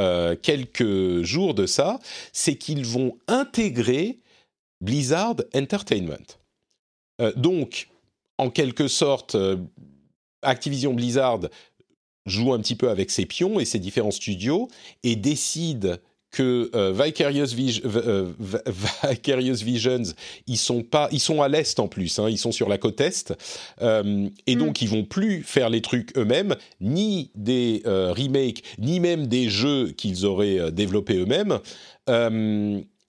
[0.43, 2.01] quelques jours de ça,
[2.33, 4.19] c'est qu'ils vont intégrer
[4.81, 6.27] Blizzard Entertainment.
[7.37, 7.89] donc,
[8.39, 9.37] en quelque sorte,
[10.43, 11.43] Activision Blizzard
[12.27, 14.69] joue un petit peu avec ses pions et ses différents studios
[15.05, 17.49] et décide que euh, Vicarious,
[17.85, 18.33] euh,
[19.05, 20.03] Vicarious, Visions,
[20.47, 23.01] ils sont pas, ils sont à l'est en plus, hein, ils sont sur la côte
[23.01, 23.33] est,
[23.83, 24.85] euh, et donc mm.
[24.85, 30.27] ils vont plus faire les trucs eux-mêmes, ni des remakes, ni même des jeux qu'ils
[30.27, 31.59] auraient développés eux-mêmes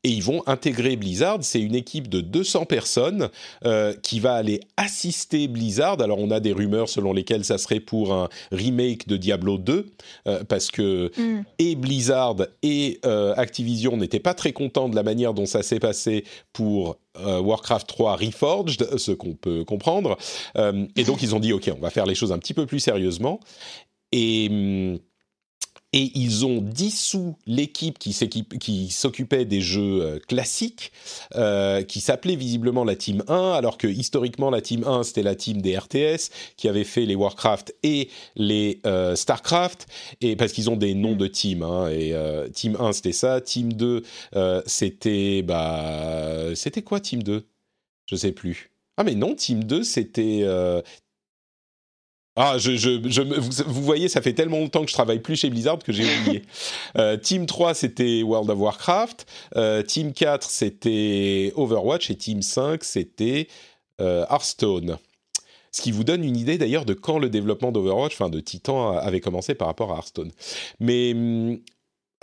[0.03, 1.39] et ils vont intégrer Blizzard.
[1.41, 3.29] C'est une équipe de 200 personnes
[3.65, 6.01] euh, qui va aller assister Blizzard.
[6.01, 9.85] Alors on a des rumeurs selon lesquelles ça serait pour un remake de Diablo 2
[10.27, 11.43] euh, parce que mm.
[11.59, 15.79] et Blizzard et euh, Activision n'étaient pas très contents de la manière dont ça s'est
[15.79, 20.17] passé pour Warcraft 3 Reforged, ce qu'on peut comprendre.
[20.55, 22.79] et donc ils ont dit ok, on va faire les choses un petit peu plus
[22.79, 23.41] sérieusement.
[24.13, 24.99] Et hum,
[25.93, 30.91] et ils ont dissous l'équipe qui s'occupait des jeux euh, classiques,
[31.35, 35.35] euh, qui s'appelait visiblement la Team 1, alors que historiquement la Team 1 c'était la
[35.35, 39.87] team des RTS qui avait fait les Warcraft et les euh, Starcraft,
[40.21, 41.63] et parce qu'ils ont des noms de team.
[41.63, 42.15] Hein, et
[42.53, 44.03] Team 1 c'était ça, Team 2
[44.65, 47.45] c'était bah c'était quoi Team 2
[48.05, 48.71] Je sais plus.
[48.97, 50.45] Ah mais non, Team 2 c'était
[52.37, 53.21] ah, je, je, je,
[53.63, 56.43] vous, voyez, ça fait tellement longtemps que je travaille plus chez Blizzard que j'ai oublié.
[56.97, 59.25] euh, Team 3, c'était World of Warcraft.
[59.57, 62.09] Euh, Team 4, c'était Overwatch.
[62.09, 63.49] Et Team 5, c'était
[63.99, 64.97] euh, Hearthstone.
[65.73, 68.97] Ce qui vous donne une idée d'ailleurs de quand le développement d'Overwatch, enfin de Titan,
[68.97, 70.31] avait commencé par rapport à Hearthstone.
[70.79, 71.13] Mais.
[71.13, 71.59] Hum,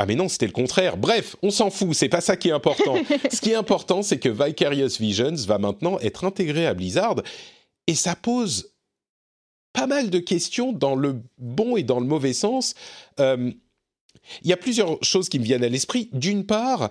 [0.00, 0.96] ah mais non, c'était le contraire.
[0.96, 2.94] Bref, on s'en fout, c'est pas ça qui est important.
[3.32, 7.16] Ce qui est important, c'est que Vicarious Visions va maintenant être intégré à Blizzard
[7.88, 8.70] et ça pose
[9.72, 12.74] pas mal de questions dans le bon et dans le mauvais sens.
[13.20, 13.52] Euh,
[14.42, 16.10] il y a plusieurs choses qui me viennent à l'esprit.
[16.12, 16.90] D'une part,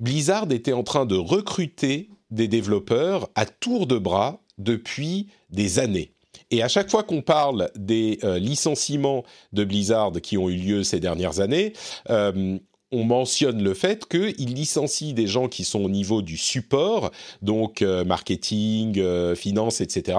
[0.00, 6.12] Blizzard était en train de recruter des développeurs à tour de bras depuis des années.
[6.50, 10.82] Et à chaque fois qu'on parle des euh, licenciements de Blizzard qui ont eu lieu
[10.84, 11.72] ces dernières années,
[12.10, 12.58] euh,
[12.92, 17.10] on mentionne le fait qu'ils licencient des gens qui sont au niveau du support,
[17.42, 20.18] donc euh, marketing, euh, finance, etc.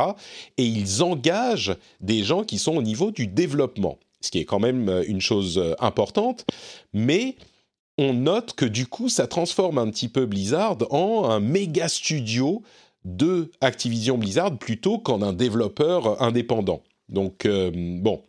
[0.57, 4.59] Et ils engagent des gens qui sont au niveau du développement, ce qui est quand
[4.59, 6.45] même euh, une chose importante.
[6.93, 7.35] Mais
[7.97, 12.61] on note que du coup, ça transforme un petit peu Blizzard en un méga studio
[13.05, 16.83] de Activision Blizzard plutôt qu'en un développeur indépendant.
[17.09, 18.21] Donc, bon,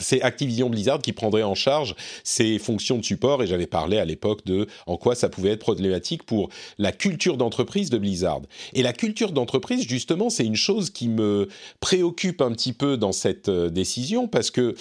[0.00, 4.04] c'est Activision Blizzard qui prendrait en charge ces fonctions de support et j'avais parlé à
[4.04, 8.42] l'époque de en quoi ça pouvait être problématique pour la culture d'entreprise de Blizzard.
[8.72, 11.48] Et la culture d'entreprise, justement, c'est une chose qui me
[11.80, 14.74] préoccupe un petit peu dans cette euh, décision parce que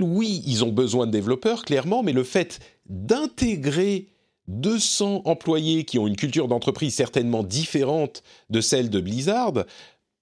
[0.00, 4.08] oui, ils ont besoin de développeurs, clairement, mais le fait d'intégrer
[4.48, 9.64] 200 employés qui ont une culture d'entreprise certainement différente de celle de Blizzard,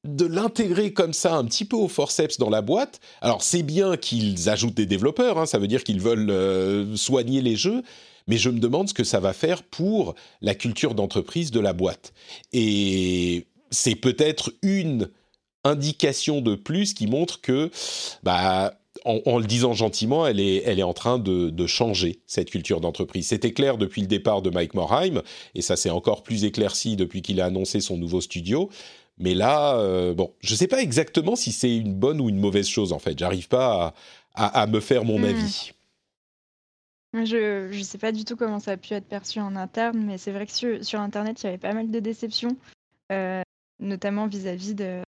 [0.05, 3.01] de l'intégrer comme ça un petit peu au forceps dans la boîte.
[3.21, 7.43] Alors c'est bien qu'ils ajoutent des développeurs, hein, ça veut dire qu'ils veulent euh, soigner
[7.43, 7.83] les jeux,
[8.27, 11.73] mais je me demande ce que ça va faire pour la culture d'entreprise de la
[11.73, 12.13] boîte.
[12.53, 15.11] Et c'est peut-être une
[15.65, 17.71] indication de plus qui montre que,
[18.23, 22.51] bah, en, le disant gentiment, elle est, elle est en train de, de changer cette
[22.51, 23.29] culture d'entreprise.
[23.29, 25.23] C'était clair depuis le départ de Mike Morheim,
[25.55, 28.69] et ça s'est encore plus éclairci depuis qu'il a annoncé son nouveau studio.
[29.19, 32.39] Mais là, euh, bon, je ne sais pas exactement si c'est une bonne ou une
[32.39, 33.19] mauvaise chose en fait.
[33.19, 33.95] J'arrive pas
[34.35, 35.25] à, me faire mon hmm.
[35.25, 35.73] avis.
[37.15, 40.19] Je ne sais pas du tout comment ça a pu être perçu en interne, mais
[40.19, 42.57] c'est vrai que sur, Internet, il y avait pas mal de déceptions,
[43.11, 43.43] euh,
[43.81, 45.03] notamment vis-à-vis de,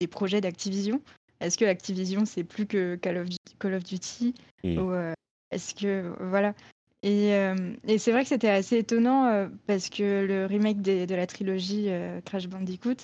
[0.00, 1.00] des projets d'Activision.
[1.40, 4.78] Est-ce que Activision, c'est plus que Call of, Call of Duty hmm.
[4.78, 5.12] ou euh,
[5.50, 6.12] Est-ce que.
[6.20, 6.54] Voilà.
[7.04, 11.26] Euh, et, c'est vrai que c'était assez étonnant euh, parce que le remake de la
[11.26, 12.96] trilogie euh, Crash Bandicoot,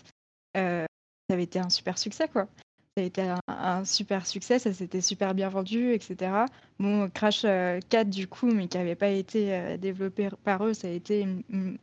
[0.55, 0.87] ça
[1.31, 2.49] avait été un super succès, quoi.
[2.97, 6.47] Ça a été un, super succès, ça s'était super bien vendu, etc.
[6.81, 10.91] Bon, Crash 4, du coup, mais qui n'avait pas été développé par eux, ça a
[10.91, 11.79] été une,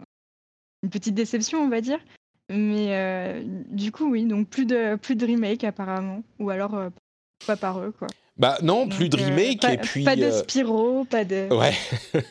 [0.92, 2.00] petite déception, on va dire.
[2.50, 6.78] Mais du coup, oui, donc plus de, plus de remake apparemment, ou alors
[7.46, 8.10] pas par eux, quoi.
[8.40, 11.74] Bah non, plus de euh, remake et puis pas de euh, Spyro, pas de ouais,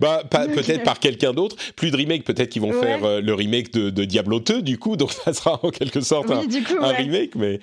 [0.00, 1.56] bah peut-être par quelqu'un d'autre.
[1.76, 4.96] Plus de remake, peut-être qu'ils vont faire euh, le remake de, Diablo 2 du coup,
[4.96, 6.40] donc ça sera en quelque sorte un,
[6.88, 7.60] remake, mais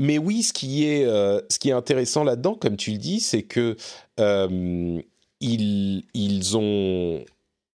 [0.00, 3.42] mais oui, ce qui est ce qui est intéressant là-dedans, comme tu le dis, c'est
[3.42, 3.76] que
[5.40, 7.22] ils, ils ont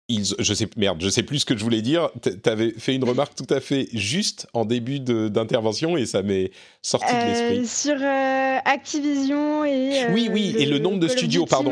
[0.10, 2.10] je sais merde, je sais plus ce que je voulais dire.
[2.22, 6.52] Tu avais fait une remarque tout à fait juste en début d'intervention et ça m'est
[6.82, 7.60] sorti de l'esprit.
[7.60, 11.72] Euh, sur euh, Activision et oui oui et le nombre de studios pardon.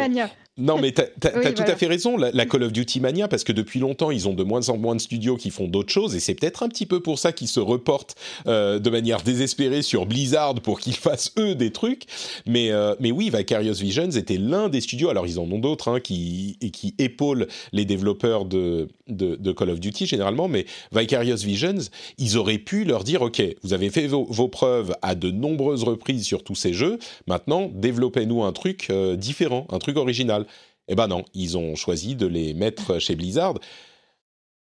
[0.58, 3.52] Non, mais tu as, tout à fait raison, la, Call of Duty Mania, parce que
[3.52, 6.20] depuis longtemps, ils ont de moins en moins de studios qui font d'autres choses, et
[6.20, 8.16] c'est peut-être un petit peu pour ça qu'ils se reportent
[8.48, 12.06] euh, de manière désespérée sur Blizzard pour qu'ils fassent eux des trucs.
[12.48, 15.90] Mais, euh, mais oui, Vicarious Visions était l'un des studios, alors ils en ont d'autres,
[15.90, 21.38] hein, qui, et qui épaulent les développeurs de, de, Call of Duty généralement, mais Vicarious
[21.38, 21.78] Visions,
[22.18, 26.26] ils auraient pu leur dire, OK, vous avez fait vos, preuves à de nombreuses reprises
[26.26, 30.47] sur tous ces jeux, maintenant développez-nous un truc euh, différent, un truc original.
[30.88, 33.56] Eh ben non, ils ont choisi de les mettre chez Blizzard.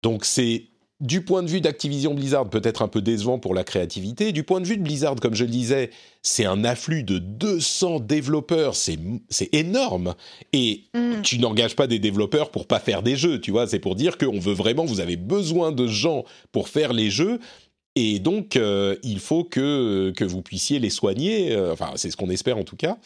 [0.03, 4.33] Donc c'est du point de vue d'Activision Blizzard peut-être un peu décevant pour la créativité.
[4.33, 5.91] Du point de vue de Blizzard, comme je le disais,
[6.23, 8.99] c'est un afflux de 200 développeurs, c'est
[9.53, 10.15] énorme.
[10.53, 11.23] Et mm.
[11.23, 13.67] tu n'engages pas des développeurs pour pas faire des jeux, tu vois.
[13.67, 17.41] C'est pour dire qu'on veut vraiment, vous avez besoin de gens pour faire les jeux.
[17.97, 21.53] Et donc, euh, il faut que, que vous puissiez les soigner.
[21.53, 22.99] Euh, enfin, c'est ce qu'on espère en tout cas.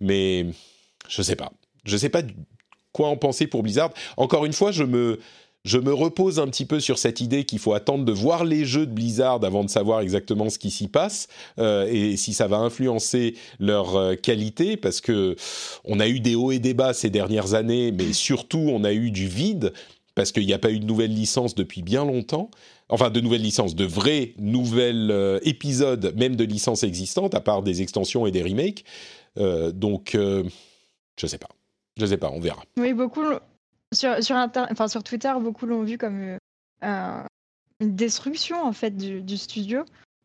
[0.00, 0.46] Mais
[1.08, 1.52] je sais pas.
[1.84, 2.22] Je sais pas
[2.94, 3.90] quoi en penser pour Blizzard.
[4.16, 5.18] Encore une fois, je me,
[5.64, 8.64] je me repose un petit peu sur cette idée qu'il faut attendre de voir les
[8.64, 11.26] jeux de Blizzard avant de savoir exactement ce qui s'y passe
[11.58, 15.36] euh, et si ça va influencer leur euh, qualité, parce que
[15.84, 18.92] on a eu des hauts et des bas ces dernières années, mais surtout on a
[18.92, 19.72] eu du vide
[20.14, 22.50] parce qu'il n'y a pas eu de nouvelles licences depuis bien longtemps.
[22.88, 27.62] Enfin, de nouvelles licences, de vrais nouvelles euh, épisodes, même de licences existantes, à part
[27.62, 28.84] des extensions et des remakes.
[29.36, 30.16] donc,
[31.16, 31.48] je sais pas.
[31.96, 32.62] Je sais pas, on verra.
[32.76, 33.24] Oui, beaucoup
[33.92, 36.38] sur sur, enfin, sur Twitter, beaucoup l'ont vu comme
[36.82, 37.22] euh,
[37.80, 39.84] une destruction en fait du, studio.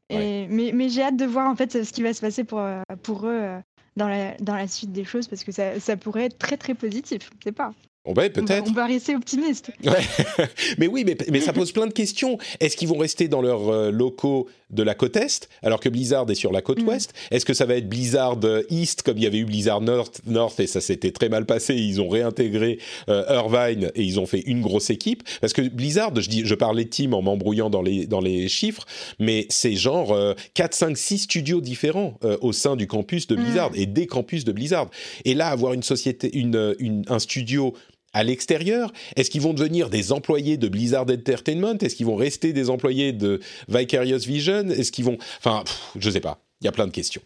[0.10, 2.60] Et, mais, mais j'ai hâte de voir en fait ce qui va se passer pour,
[2.60, 3.60] euh, pour eux euh,
[3.96, 6.74] dans, la, dans la suite des choses parce que ça, ça pourrait être très très
[6.74, 7.30] positif.
[7.40, 7.74] Je sais pas.
[8.10, 8.68] Oh ben, peut-être.
[8.68, 9.70] On, va rester optimiste.
[10.80, 12.40] mais oui, mais, mais, ça pose plein de questions.
[12.60, 16.28] Est-ce qu'ils vont rester dans leurs euh, locaux de la côte Est, alors que Blizzard
[16.32, 16.88] est sur la côte mm.
[16.88, 17.14] Ouest?
[17.30, 20.22] Est-ce que ça va être Blizzard euh, East, comme il y avait eu Blizzard North,
[20.26, 24.26] North et ça s'était très mal passé Ils ont réintégré euh, Irvine et ils ont
[24.26, 25.22] fait une grosse équipe?
[25.40, 28.48] Parce que Blizzard, je, dis, je parlais de team en m'embrouillant dans les, dans les
[28.48, 28.88] chiffres,
[29.20, 30.18] mais c'est genre
[30.56, 33.76] 4, 5, 6 studios différents au sein du campus de Blizzard mm.
[33.76, 34.90] et des campus de Blizzard.
[35.26, 37.76] Et là, avoir une société, une, une, un studio
[38.14, 41.78] à l'extérieur Est-ce qu'ils vont devenir des employés de Blizzard Entertainment?
[41.80, 44.70] Est-ce qu'ils vont rester des employés de Vicarious Vision?
[44.70, 45.18] Est-ce qu'ils vont...
[45.38, 45.64] Enfin,
[45.98, 46.40] je sais pas.
[46.62, 47.22] Il y a plein de questions.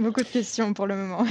[0.00, 1.26] Beaucoup de questions pour le moment.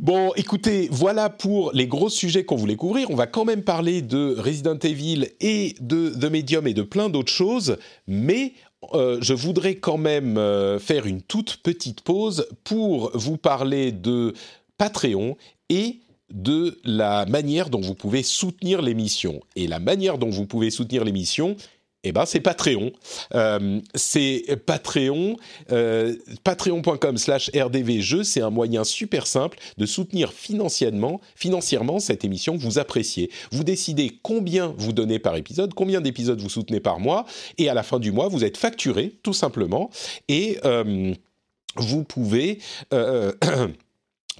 [0.00, 3.10] Bon, écoutez, voilà pour les gros sujets qu'on voulait couvrir.
[3.10, 7.10] On va quand même parler de Resident Evil et de The Medium et de plein
[7.10, 8.54] d'autres choses, mais
[8.94, 14.32] euh, je voudrais quand même euh, faire une toute petite pause pour vous parler de
[14.78, 15.36] Patreon
[15.68, 16.00] et
[16.30, 19.40] de la manière dont vous pouvez soutenir l'émission.
[19.56, 21.56] Et la manière dont vous pouvez soutenir l'émission,
[22.02, 22.92] eh ben, c'est Patreon.
[23.34, 25.36] Euh, c'est Patreon,
[25.70, 28.24] euh, patreon.com slash rdvjeux.
[28.24, 33.30] C'est un moyen super simple de soutenir financièrement, financièrement cette émission que vous appréciez.
[33.52, 37.26] Vous décidez combien vous donnez par épisode, combien d'épisodes vous soutenez par mois,
[37.58, 39.90] et à la fin du mois, vous êtes facturé, tout simplement,
[40.28, 41.12] et euh,
[41.76, 42.58] vous pouvez...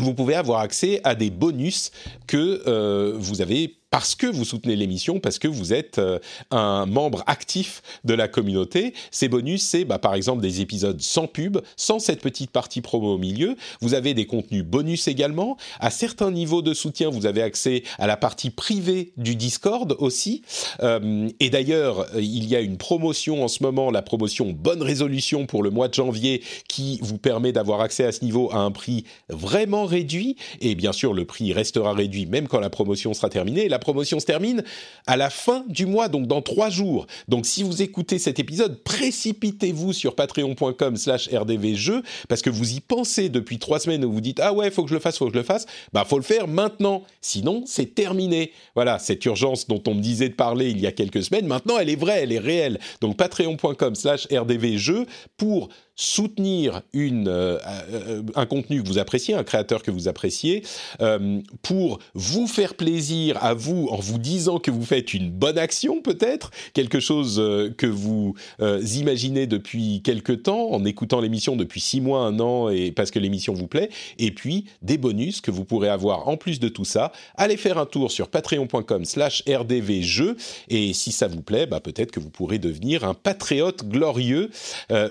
[0.00, 1.90] vous pouvez avoir accès à des bonus
[2.26, 6.18] que euh, vous avez parce que vous soutenez l'émission, parce que vous êtes euh,
[6.50, 8.94] un membre actif de la communauté.
[9.11, 13.14] Ces bonus, c'est bah, par exemple des épisodes sans pub, sans cette petite partie promo
[13.14, 13.57] au milieu.
[13.81, 15.57] Vous avez des contenus bonus également.
[15.81, 20.42] À certains niveaux de soutien, vous avez accès à la partie privée du Discord aussi.
[20.83, 25.46] Euh, et d'ailleurs, il y a une promotion en ce moment, la promotion Bonne Résolution
[25.46, 28.70] pour le mois de janvier, qui vous permet d'avoir accès à ce niveau à un
[28.70, 30.37] prix vraiment réduit.
[30.61, 34.26] Et bien sûr, le prix restera réduit même quand la promotion sera terminée promotion se
[34.26, 34.62] termine
[35.06, 37.06] à la fin du mois, donc dans trois jours.
[37.26, 42.80] Donc si vous écoutez cet épisode, précipitez-vous sur patreon.com slash rdvjeux, parce que vous y
[42.80, 45.26] pensez depuis trois semaines où vous dites «Ah ouais, faut que je le fasse, faut
[45.26, 48.52] que je le fasse», bah faut le faire maintenant, sinon c'est terminé.
[48.74, 51.78] Voilà, cette urgence dont on me disait de parler il y a quelques semaines, maintenant
[51.78, 52.78] elle est vraie, elle est réelle.
[53.00, 57.59] Donc patreon.com slash rdvjeux pour soutenir une, euh,
[57.92, 60.62] euh, un contenu que vous appréciez, un créateur que vous appréciez,
[61.00, 65.59] euh, pour vous faire plaisir à vous en vous disant que vous faites une bonne
[65.59, 67.37] action peut-être, quelque chose
[67.76, 72.92] que vous imaginez depuis quelque temps, en écoutant l'émission depuis six mois, un an, et
[72.92, 76.60] parce que l'émission vous plaît, et puis des bonus que vous pourrez avoir en plus
[76.60, 77.12] de tout ça.
[77.37, 80.37] Allez faire un tour sur patreon.com slash rdvjeux,
[80.69, 84.50] et si ça vous plaît, bah, peut-être que vous pourrez devenir un patriote glorieux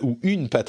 [0.01, 0.68] ou une patriote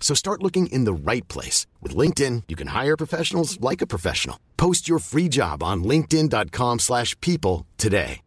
[0.00, 1.66] So start looking in the right place.
[1.82, 4.40] With LinkedIn, you can hire professionals like a professional.
[4.56, 8.20] Post your free job on linkedin.com slash people today.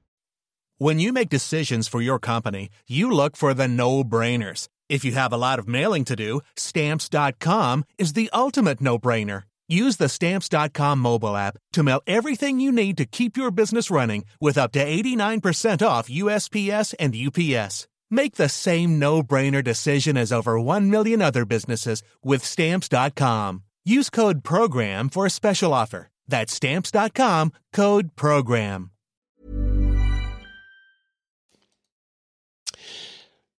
[0.78, 4.68] When you make decisions for your company, you look for the no-brainers.
[4.90, 9.44] If you have a lot of mailing to do, stamps.com is the ultimate no-brainer.
[9.72, 14.26] Use the Stamps.com mobile app to mail everything you need to keep your business running
[14.42, 17.88] with up to 89% off USPS and UPS.
[18.12, 23.64] Make the same no-brainer decision as over 1 million other businesses with Stamps.com.
[23.86, 26.10] Use code PROGRAM for a special offer.
[26.28, 28.92] That's Stamps.com, code PROGRAM.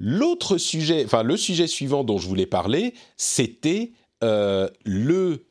[0.04, 3.92] L'autre sujet, enfin le sujet suivant dont je voulais parler, c'était
[4.24, 5.46] euh, le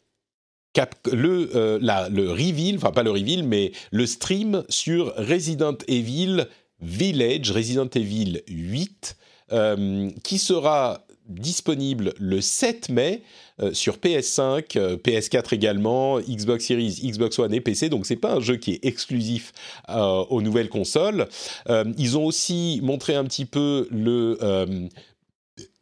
[0.73, 5.77] Cap, le, euh, la, le reveal, enfin pas le reveal, mais le stream sur Resident
[5.89, 6.47] Evil
[6.83, 9.17] Village, Resident Evil 8,
[9.53, 13.23] euh, qui sera disponible le 7 mai
[13.61, 17.89] euh, sur PS5, PS4 également, Xbox Series, Xbox One et PC.
[17.89, 19.53] Donc c'est pas un jeu qui est exclusif
[19.89, 21.29] aux nouvelles consoles.
[21.69, 24.39] ils ont aussi montré un petit peu le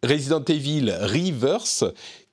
[0.02, 1.84] Resident Evil Reverse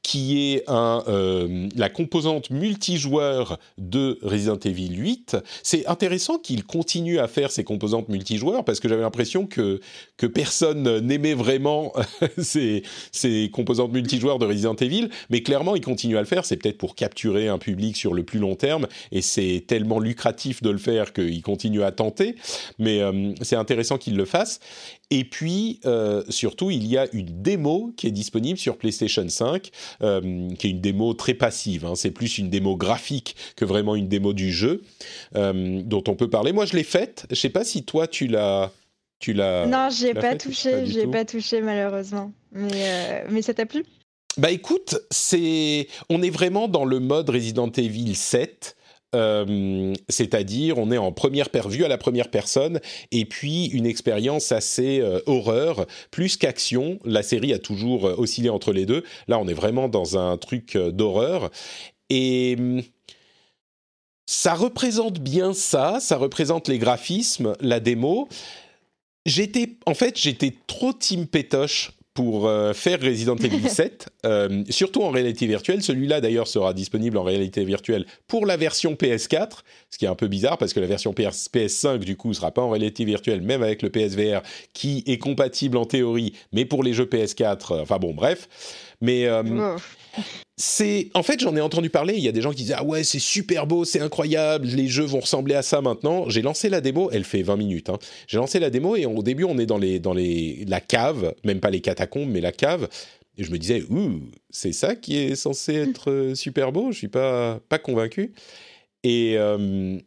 [0.06, 5.38] qui est un, euh, la composante multijoueur de Resident Evil 8.
[5.64, 9.80] C'est intéressant qu'il continue à faire ces composantes multijoueurs parce que j'avais l'impression que,
[10.18, 11.92] que personne n'aimait vraiment
[12.38, 16.46] ces, ces composantes multijoueurs de Resident Evil, mais clairement il continue à le faire.
[16.46, 20.62] C'est peut-être pour capturer un public sur le plus long terme et c'est tellement lucratif
[20.62, 22.36] de le faire qu'il continue à tenter,
[22.78, 24.60] mais euh, c'est intéressant qu'il le fasse.
[25.12, 29.70] Et puis, euh, surtout, il y a une démo qui est disponible sur PlayStation 5,
[30.02, 31.86] euh, qui est une démo très passive.
[31.86, 31.94] Hein.
[31.96, 34.82] C'est plus une démo graphique que vraiment une démo du jeu,
[35.36, 36.54] euh, dont on peut parler.
[36.54, 37.28] Moi, je l'ai faite.
[37.30, 38.72] Je sais pas si toi, tu l'as...
[39.20, 42.34] Tu l'as, non, j'ai pas touché, j'ai pas touché malheureusement.
[42.52, 43.86] Mais, mais ça t'a plu?
[44.38, 48.76] Bah écoute, c'est, on est vraiment dans le mode Resident Evil 7
[49.14, 52.80] euh, c'est-à-dire on est en première vue à la première personne,
[53.12, 57.00] et puis une expérience assez euh, horreur, plus qu'action.
[57.06, 59.04] La série a toujours euh, oscillé entre les deux.
[59.28, 61.50] Là, on est vraiment dans un truc d'horreur.
[62.10, 62.58] Et
[64.28, 68.28] ça représente bien ça, ça représente les graphismes, la démo.
[69.26, 75.04] J'étais, en fait, j'étais trop team pétoche pour euh, faire Resident Evil 7, euh, surtout
[75.04, 75.84] en réalité virtuelle.
[75.84, 79.60] Celui-là, d'ailleurs, sera disponible en réalité virtuelle pour la version PS4,
[79.92, 82.52] ce qui est un peu bizarre parce que la version PS, PS5, du coup, sera
[82.52, 84.42] pas en réalité virtuelle, même avec le PSVR,
[84.74, 88.48] qui est compatible en théorie, mais pour les jeux PS4, euh, enfin bon, bref.
[89.02, 89.28] Mais
[90.58, 92.14] c'est en fait j'en ai entendu parler.
[92.16, 94.88] Il y a des gens qui disaient ah ouais c'est super beau c'est incroyable les
[94.88, 96.30] jeux vont ressembler à ça maintenant.
[96.30, 97.98] J'ai lancé la démo elle fait 20 minutes hein.
[98.28, 101.34] j'ai lancé la démo et au début on est dans les dans les la cave
[101.44, 102.88] même pas les catacombes mais la cave.
[103.38, 106.94] Et je me disais ouh c'est ça qui est censé être euh, super beau.
[106.94, 108.34] Je suis pas pas convaincu.
[109.04, 109.98] Et euh,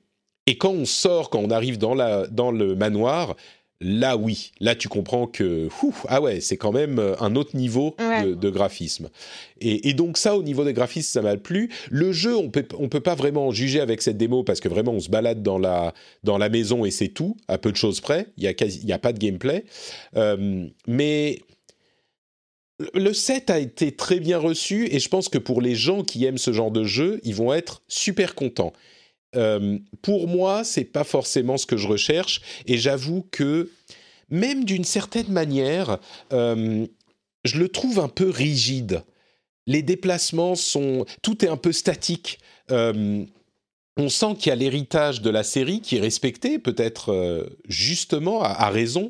[0.46, 3.36] et quand on sort quand on arrive dans la dans le manoir
[3.80, 5.68] là oui, là tu comprends que
[6.08, 9.08] ah ouais, c'est quand même euh, un autre niveau de, graphisme.
[9.60, 11.70] Et, donc ça, au niveau des graphismes, ça m'a plu.
[11.90, 14.92] Le jeu, on peut on peut pas vraiment juger avec cette démo parce que vraiment
[14.92, 18.00] on se balade dans la dans la maison et c'est tout, à peu de choses
[18.00, 18.26] près.
[18.36, 19.64] Il y a quasi, il y a pas de gameplay,
[20.16, 21.38] euh, mais
[22.94, 26.24] le set a été très bien reçu et je pense que pour les gens qui
[26.24, 28.72] aiment ce genre de jeu, ils vont être super contents.
[29.36, 33.70] Euh, pour moi, c'est pas forcément ce que je recherche, et j'avoue que
[34.30, 35.98] même d'une certaine manière,
[36.32, 36.86] euh,
[37.44, 39.02] je le trouve un peu rigide.
[39.66, 42.38] Les déplacements sont, tout est un peu statique.
[42.70, 43.24] Euh,
[43.96, 48.70] on sent qu'il y a l'héritage de la série qui est respecté, peut-être justement à,
[48.70, 49.08] raison,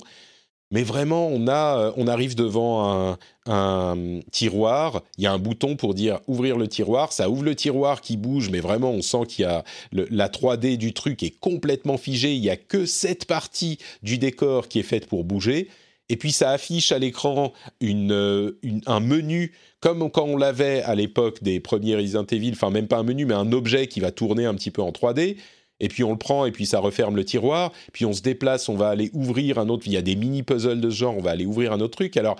[0.70, 3.16] mais vraiment, on, euh, arrive devant
[3.46, 7.54] un, tiroir, il y a un bouton pour dire ouvrir le tiroir, ça ouvre le
[7.54, 11.38] tiroir qui bouge, mais vraiment, on sent qu'il y a la 3D du truc est
[11.38, 15.68] complètement figée, il n'y a que cette partie du décor qui est faite pour bouger,
[16.10, 18.52] et puis ça affiche à l'écran une,
[18.86, 22.98] un menu comme quand on l'avait à l'époque des premiers Resident Evil, enfin même pas
[22.98, 25.36] un menu, mais un objet qui va tourner un petit peu en 3D
[25.80, 28.68] et puis on le prend et puis ça referme le tiroir, puis on se déplace,
[28.68, 31.16] on va aller ouvrir un autre, il y a des mini puzzles de ce genre,
[31.16, 32.16] on va aller ouvrir un autre truc.
[32.16, 32.38] Alors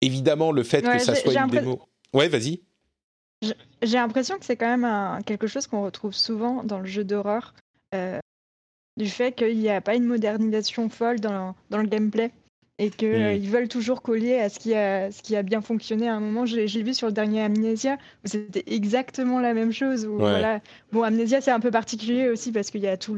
[0.00, 1.80] évidemment le fait que ça soit une démo.
[2.12, 2.60] Ouais, vas-y.
[3.82, 7.54] J'ai l'impression que c'est quand même quelque chose qu'on retrouve souvent dans le jeu d'horreur.
[7.94, 8.20] Euh,
[8.96, 12.30] du fait qu'il n'y a pas une modernisation folle dans, dans le gameplay
[12.82, 13.42] et qu'ils euh, mm.
[13.42, 16.46] veulent toujours coller à ce qui a, ce qui a bien fonctionné à un moment.
[16.46, 20.04] J'ai vu sur le dernier Amnesia où c'était exactement la même chose.
[20.04, 20.60] voilà.
[20.90, 23.16] Bon, Amnesia, c'est un peu particulier aussi parce qu'il y a tous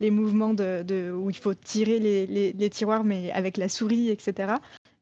[0.00, 4.54] les mouvements de, où il faut tirer les, les, tiroirs, mais avec la souris, etc.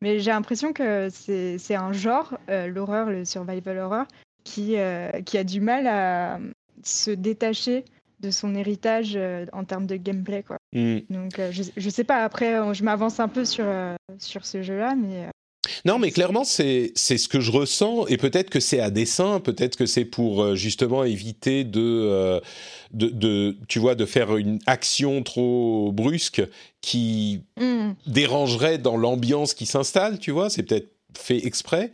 [0.02, 4.06] Mais j'ai l'impression que c'est un genre, euh, l'horreur, le survival horror,
[4.42, 6.40] qui, euh, qui a du mal à
[6.82, 7.84] se détacher
[8.20, 10.42] de son héritage euh, en termes de gameplay.
[10.42, 10.58] Quoi.
[10.72, 10.98] Mm.
[11.10, 13.66] Donc, euh, je, je, sais pas, après, euh, je m'avance un peu sur,
[14.18, 15.26] sur ce jeu-là, mais.
[15.84, 19.76] Non, mais clairement, c'est ce que je ressens, et peut-être que c'est à dessein, peut-être
[19.76, 22.40] que c'est pour justement éviter de,
[22.92, 26.42] de, de, tu vois, de faire une action trop brusque
[26.80, 27.92] qui mm.
[28.06, 31.92] dérangerait dans l'ambiance qui s'installe, tu vois, c'est peut-être fait exprès.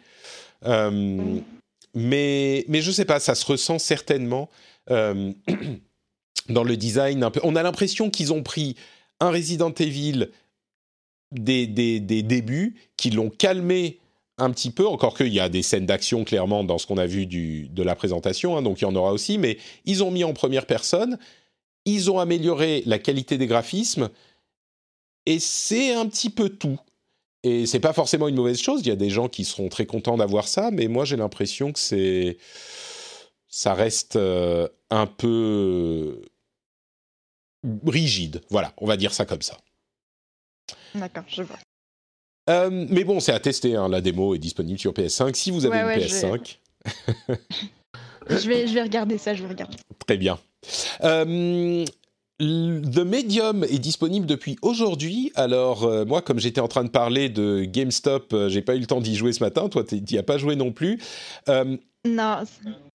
[0.64, 1.38] Mm.
[1.94, 4.48] mais, mais je sais pas, ça se ressent certainement.
[6.48, 7.28] dans le design.
[7.42, 8.76] On a l'impression qu'ils ont pris
[9.20, 10.30] un Resident Evil
[11.32, 13.98] des, des, des débuts, qu'ils l'ont calmé
[14.38, 17.06] un petit peu, encore qu'il y a des scènes d'action clairement dans ce qu'on a
[17.06, 20.24] vu de la présentation, hein, donc il y en aura aussi, mais ils ont mis
[20.24, 21.18] en première personne,
[21.86, 24.10] ils ont amélioré la qualité des graphismes,
[25.24, 26.78] et c'est un petit peu tout.
[27.44, 29.86] Et c'est pas forcément une mauvaise chose, il y a des gens qui seront très
[29.86, 32.36] contents d'avoir ça, mais moi j'ai l'impression que c'est.
[33.48, 36.22] Ça reste euh, un peu
[37.86, 38.42] rigide.
[38.50, 39.58] Voilà, on va dire ça comme ça.
[40.94, 41.58] D'accord, je vois.
[42.48, 43.74] Euh, mais bon, c'est à tester.
[43.74, 43.88] Hein.
[43.88, 45.34] La démo est disponible sur PS5.
[45.34, 46.58] Si vous avez une PS5.
[48.28, 48.66] Je vais...
[48.66, 49.76] je, vais, regarder ça, je vais regarder.
[50.04, 50.36] Très bien.
[51.04, 51.84] Euh,
[52.40, 55.30] The Medium est disponible depuis aujourd'hui.
[55.36, 58.86] Alors, euh, moi, comme j'étais en train de parler de GameStop, j'ai pas eu le
[58.86, 59.68] temps d'y jouer ce matin.
[59.68, 61.00] Toi, tu n'y as pas joué non plus.
[62.04, 62.42] non.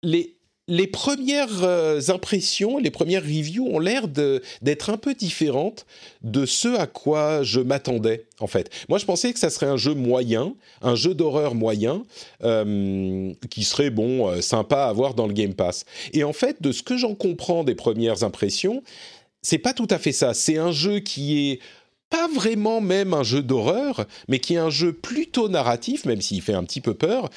[0.02, 0.39] Les,
[0.70, 5.84] les premières euh, impressions, les premières reviews ont l'air d'être un peu différentes
[6.22, 8.70] de ce à quoi je m'attendais, en fait.
[8.88, 12.04] Moi, je pensais que ça serait un jeu moyen, un jeu d'horreur moyen,
[12.44, 15.84] euh, qui serait, bon, euh, sympa à avoir dans le Game Pass.
[16.12, 18.84] Et en fait, de ce que j'en comprends des premières impressions,
[19.42, 20.34] c'est pas tout à fait ça.
[20.34, 21.60] C'est un jeu qui est
[22.10, 26.42] pas vraiment même un jeu d'horreur, mais qui est un jeu plutôt narratif, même s'il
[26.42, 27.28] fait un petit peu peur,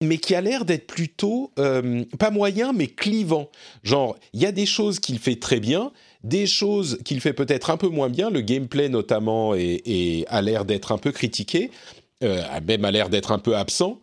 [0.00, 3.50] mais qui a l'air d'être plutôt, euh, pas moyen, mais clivant.
[3.82, 5.90] Genre, il y a des choses qu'il fait très bien,
[6.22, 10.64] des choses qu'il fait peut-être un peu moins bien, le gameplay notamment est, a l'air
[10.64, 11.70] d'être un peu critiqué,
[12.22, 14.00] euh, même a l'air d'être un peu absent,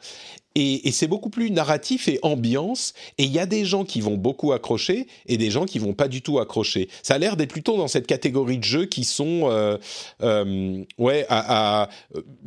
[0.56, 2.94] et, c'est beaucoup plus narratif et ambiance.
[3.18, 5.94] Et il y a des gens qui vont beaucoup accrocher et des gens qui vont
[5.94, 6.90] pas du tout accrocher.
[7.04, 9.78] Ça a l'air d'être plutôt dans cette catégorie de jeux qui sont, euh,
[10.22, 11.90] euh, ouais, à,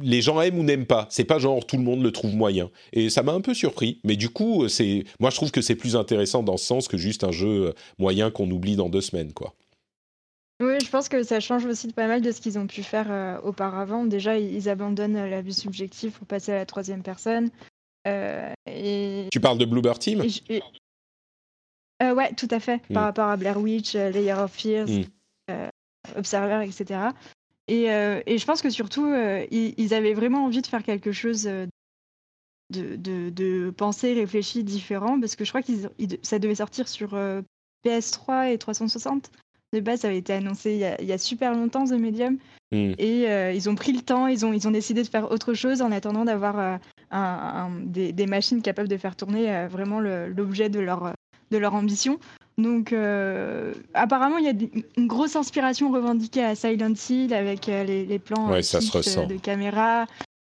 [0.00, 1.06] les gens aiment ou n'aiment pas.
[1.10, 2.70] C'est pas genre tout le monde le trouve moyen.
[2.92, 4.00] Et ça m'a un peu surpris.
[4.04, 4.66] Mais du coup,
[5.20, 8.30] moi je trouve que c'est plus intéressant dans ce sens que juste un jeu moyen
[8.30, 9.54] qu'on oublie dans deux semaines, quoi.
[10.60, 12.82] Oui, je pense que ça change aussi de pas mal de ce qu'ils ont pu
[12.82, 14.04] faire euh, auparavant.
[14.04, 17.50] Déjà, ils abandonnent la vue subjective pour passer à la troisième personne.
[18.08, 19.28] Euh, et...
[19.32, 20.22] Tu parles de Bluebird Team?
[22.02, 22.78] euh, Ouais, tout à fait.
[22.92, 23.06] Par hmm.
[23.06, 25.68] rapport à Blair Witch, euh, Layer of Fears, hmm.
[26.16, 27.00] Observer, etc.
[27.68, 29.12] Et, et, je pense que surtout,
[29.50, 31.66] ils, avaient vraiment envie de faire quelque chose de,
[32.70, 35.72] de, de pensé, réfléchi, différent, parce que je crois que
[36.22, 37.18] ça devait sortir sur
[37.84, 39.30] PS3 et 360.
[39.74, 41.92] De base, ça avait été annoncé il y a, il y a super longtemps, The
[41.92, 42.38] Medium.
[42.72, 42.92] Hmm.
[42.96, 45.82] Et ils ont pris le temps, ils ont, ils ont décidé de faire autre chose
[45.82, 46.78] en attendant d'avoir
[47.10, 51.12] des, machines capables de faire tourner euh, vraiment l'objet de leur,
[51.50, 52.18] de leur ambition.
[52.56, 57.84] Donc, euh, apparemment, il y a une grosse inspiration revendiquée à Silent Hill avec euh,
[57.84, 60.06] les, plans de caméra.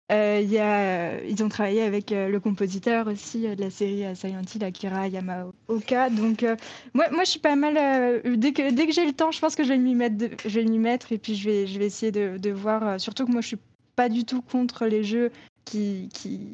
[0.10, 5.10] y a, ils ont travaillé avec le compositeur aussi de la série Silent Hill, Akira
[5.10, 6.10] Yamaoka.
[6.10, 6.45] Donc,
[6.93, 8.22] moi, moi, je suis pas mal.
[8.38, 10.60] dès que, dès que j'ai le temps, je pense que je vais m'y mettre, je
[10.60, 12.97] vais m'y mettre et puis je vais, je vais essayer de, de voir.
[13.00, 13.60] surtout que moi, je suis
[13.97, 15.32] pas du tout contre les jeux
[15.70, 16.53] qui, qui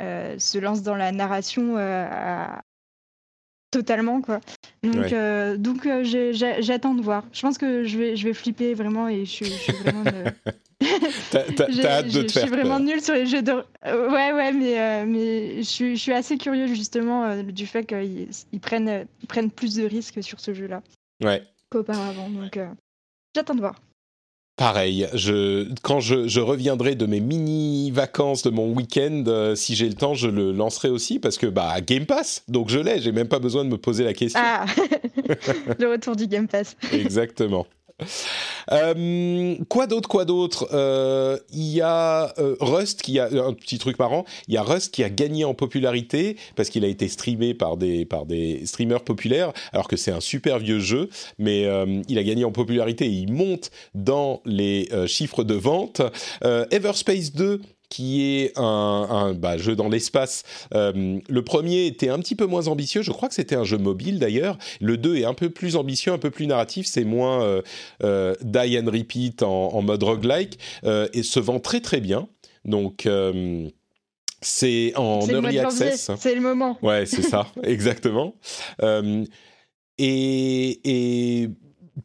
[0.00, 2.46] euh, se lance dans la narration euh,
[3.70, 4.40] totalement quoi.
[4.82, 5.86] Donc euh, donc
[6.60, 7.24] j'attends de voir.
[7.32, 10.04] Je pense que je vais je vais flipper vraiment et je, suis vraiment
[11.30, 12.42] T'as hâte de te faire.
[12.42, 13.52] Je suis vraiment nulle sur les jeux de.
[13.52, 18.60] ouais, ouais, mais, mais je, suis, je suis assez curieux justement du fait qu'ils ils
[18.60, 20.82] prennent, ils prennent plus de risques sur ce jeu-là
[21.22, 21.42] ouais.
[21.70, 22.30] qu'auparavant.
[22.30, 22.58] Donc,
[23.34, 23.76] j'attends de voir.
[24.56, 29.94] Pareil, je, quand je, reviendrai de mes mini-vacances de mon week-end, euh, si j'ai le
[29.94, 33.28] temps, je le lancerai aussi parce que bah Game Pass, donc je l'ai, j'ai même
[33.28, 34.40] pas besoin de me poser la question.
[34.42, 34.66] Ah,
[35.78, 36.76] le retour du Game Pass.
[36.92, 37.66] Exactement.
[38.72, 40.68] Euh, quoi d'autre, quoi d'autre?
[40.72, 44.24] Euh, Il y a euh, Rust qui a un petit truc marrant.
[44.46, 47.76] Il y a Rust qui a gagné en popularité parce qu'il a été streamé par
[47.76, 51.66] des par des streamers populaires, alors que c'est un super vieux jeu, mais
[52.08, 53.06] il a gagné en popularité.
[53.06, 56.02] Et il monte dans les chiffres de vente.
[56.42, 60.44] Everspace 2 qui est un, bah, jeu dans l'espace.
[60.74, 63.76] Euh, le premier était un petit peu moins ambitieux, je crois que c'était un jeu
[63.76, 64.56] mobile d'ailleurs.
[64.80, 67.62] Le 2 est un peu plus ambitieux, un peu plus narratif, c'est moins euh,
[68.02, 72.28] euh, die and repeat en, mode roguelike, et se vend très très bien.
[72.64, 73.06] Donc...
[74.42, 76.10] c'est en early access.
[76.18, 76.78] C'est le moment.
[76.80, 78.34] Ouais, c'est ça, exactement.
[79.98, 81.50] et, et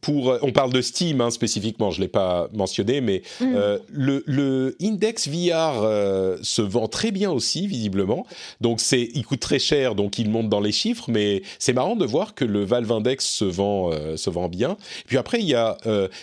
[0.02, 3.54] pour, on parle de Steam hein, spécifiquement, je l'ai pas mentionné, mais mm.
[3.56, 8.26] euh, le, le, Index VR euh, se vend très bien aussi visiblement.
[8.62, 11.96] Donc c'est, il coûte très cher, donc il monte dans les chiffres, mais c'est marrant
[11.96, 14.78] de voir que le Valve Index se vend, euh, se vend bien.
[15.08, 15.78] Puis après il y a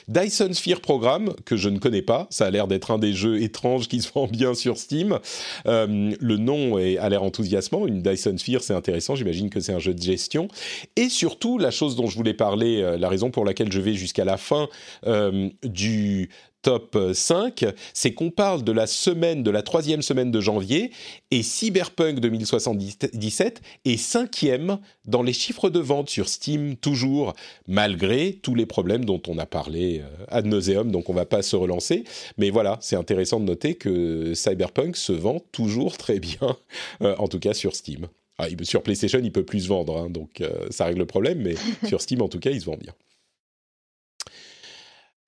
[0.09, 2.27] Dyson Sphere Program que je ne connais pas.
[2.31, 5.19] Ça a l'air d'être un des jeux étranges qui se vend bien sur Steam.
[5.67, 7.87] le nom est, a l'air enthousiasmant.
[7.87, 9.15] Une Dyson Sphere, c'est intéressant.
[9.15, 10.49] J'imagine que c'est un jeu de gestion.
[10.97, 14.25] Et surtout la chose dont je voulais parler, la raison pour laquelle je vais jusqu'à
[14.25, 14.69] la fin
[15.07, 16.31] euh, du
[16.63, 20.93] top 5, c'est qu'on parle de la semaine, de la troisième semaine de janvier,
[21.31, 27.35] et Cyberpunk 2077 est cinquième dans les chiffres de vente sur Steam, toujours,
[27.67, 31.43] malgré tous les problèmes dont on a parlé euh, ad nauseum, donc on va pas
[31.43, 32.05] se relancer.
[32.39, 36.57] Mais voilà, c'est intéressant de noter que Cyberpunk se vend toujours très bien,
[37.03, 38.07] euh, en tout cas sur Steam.
[38.39, 41.55] Ah, sur PlayStation, il peut plus se vendre, hein, donc ça règle le problème, mais
[41.87, 42.95] sur Steam, en tout cas, il se vend bien.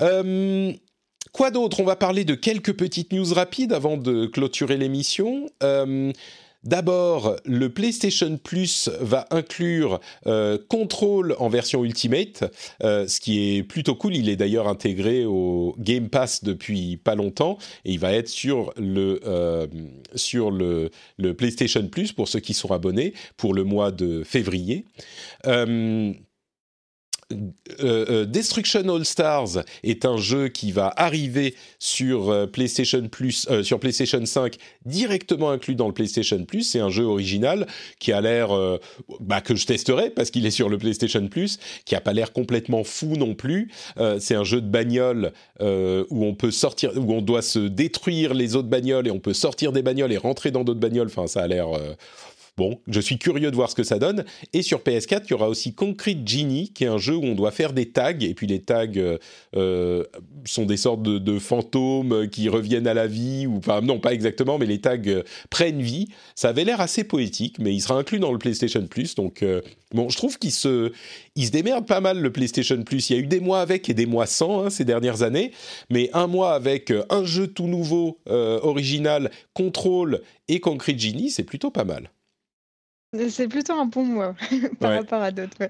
[0.03, 0.73] Euh,
[1.33, 1.81] quoi d'autre?
[1.81, 5.47] On va parler de quelques petites news rapides avant de clôturer l'émission.
[5.63, 6.13] Euh,
[6.65, 12.45] d'abord, le PlayStation Plus va inclure euh, Control en version Ultimate,
[12.81, 14.17] ce qui est plutôt cool.
[14.17, 18.73] Il est d'ailleurs intégré au Game Pass depuis pas longtemps et il va être sur
[18.77, 19.21] le
[20.15, 24.87] sur le, le, PlayStation Plus pour ceux qui sont abonnés pour le mois de février.
[27.85, 33.47] Euh, euh, Destruction All Stars est un jeu qui va arriver sur euh, PlayStation Plus,
[33.63, 34.57] sur PlayStation 5,
[34.87, 36.63] directement inclus dans le PlayStation Plus.
[36.63, 37.67] C'est un jeu original
[37.99, 38.51] qui a l'air,
[39.21, 42.33] bah, que je testerai parce qu'il est sur le PlayStation Plus, qui a pas l'air
[42.33, 43.71] complètement fou non plus.
[44.19, 48.57] c'est un jeu de bagnole où on peut sortir, où on doit se détruire les
[48.57, 51.09] autres bagnoles et on peut sortir des bagnoles et rentrer dans d'autres bagnoles.
[51.09, 51.69] Enfin, ça a l'air
[52.57, 54.25] Bon, je suis curieux de voir ce que ça donne.
[54.53, 57.35] Et sur PS4, il y aura aussi Concrete Genie, qui est un jeu où on
[57.35, 58.17] doit faire des tags.
[58.21, 59.19] Et puis les tags euh,
[59.57, 60.05] euh,
[60.45, 63.49] sont des sortes de, fantômes qui reviennent à la vie.
[63.49, 66.07] Ou, non, pas exactement, mais les tags euh, prennent vie.
[66.37, 69.17] Ça avait l'air assez poétique, mais il sera inclus dans le PlayStation Plus.
[69.17, 69.45] Donc,
[69.93, 70.93] bon, je trouve qu'il se,
[71.35, 73.11] il se démerde pas mal, le PlayStation Plus.
[73.11, 75.51] Il y a eu des mois avec et des mois sans hein, ces dernières années.
[75.91, 81.73] Mais un mois avec un jeu tout nouveau, original, Control et Concrete Genie, c'est plutôt
[81.73, 82.11] pas mal.
[83.29, 84.35] C'est plutôt un bon mois
[84.81, 85.69] par rapport à d'autres.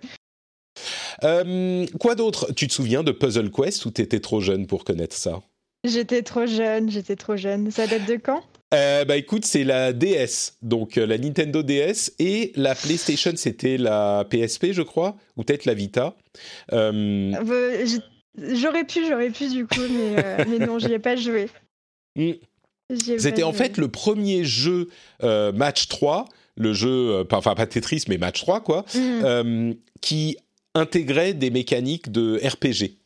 [1.23, 2.53] Euh, quoi d'autre?
[2.55, 5.43] Tu te souviens de Puzzle Quest ou t'étais trop jeune pour connaître ça?
[5.85, 7.71] J'étais trop jeune, j'étais trop jeune.
[7.71, 8.43] Ça date de quand?
[8.73, 13.77] Euh, bah écoute, c'est la DS, donc euh, la Nintendo DS et la PlayStation, c'était
[13.77, 16.17] la PSP, je crois, ou peut-être la Vita.
[16.73, 21.49] J'aurais pu, j'aurais pu du coup, mais, mais non, j'y ai pas joué.
[22.17, 22.33] Hmm.
[23.19, 24.89] C'était en fait le premier jeu
[25.23, 26.27] match 3
[26.57, 29.23] le jeu, euh, enfin pas Tetris, mais Match 3, quoi, mhm.
[29.25, 30.37] euh, qui
[30.75, 32.97] intégrait des mécaniques de RPG.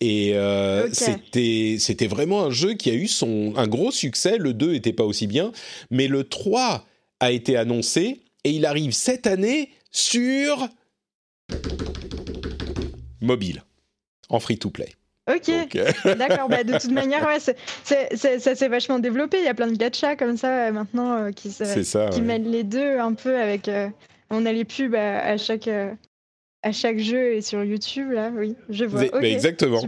[0.00, 4.38] Et euh, c'était c'était vraiment un jeu qui a eu son un gros succès.
[4.38, 5.52] Le 2 était pas aussi bien,
[5.90, 6.86] mais le 3
[7.20, 10.68] a été annoncé et il arrive cette année sur
[13.20, 13.62] mobile
[14.30, 14.94] en free to play.
[15.28, 16.48] Ok, euh, d'accord.
[16.48, 19.38] Bah, de toute manière, ouais, ça s'est vachement développé.
[19.38, 22.64] Il y a plein de gachas comme ça euh, maintenant euh, qui, qui mènent les
[22.64, 23.70] deux un peu avec.
[24.30, 28.84] on a les pubs à, chaque, à chaque jeu et sur YouTube, là, oui, je
[28.84, 29.04] vois.
[29.22, 29.82] exactement.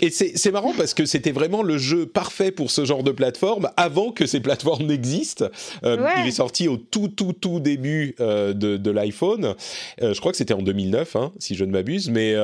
[0.00, 3.70] Et c'est marrant parce que c'était vraiment le jeu parfait pour ce genre de plateforme
[3.76, 5.46] avant que ces plateformes n'existent.
[5.84, 9.54] Il est sorti au tout, tout, tout début de, de l'iPhone.
[10.00, 12.10] je crois que c'était en 2009, hein, si je ne m'abuse.
[12.10, 12.34] Mais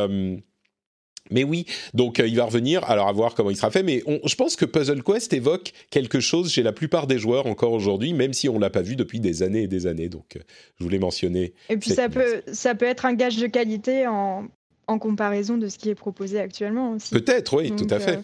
[1.30, 2.84] mais oui, donc euh, il va revenir.
[2.84, 3.82] Alors à voir comment il sera fait.
[3.82, 7.72] Mais je pense que Puzzle Quest évoque quelque chose chez la plupart des joueurs encore
[7.72, 10.08] aujourd'hui, même si on l'a pas vu depuis des années et des années.
[10.08, 10.40] Donc euh,
[10.78, 11.54] je voulais mentionner.
[11.68, 14.48] Et puis ça peut, ça peut être un gage de qualité en,
[14.86, 17.10] en, comparaison de ce qui est proposé actuellement aussi.
[17.10, 18.20] Peut-être, oui, tout à fait.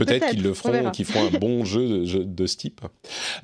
[0.00, 2.82] Euh, Peut-être qu'ils le feront, qu'ils feront un bon jeu de, ce type.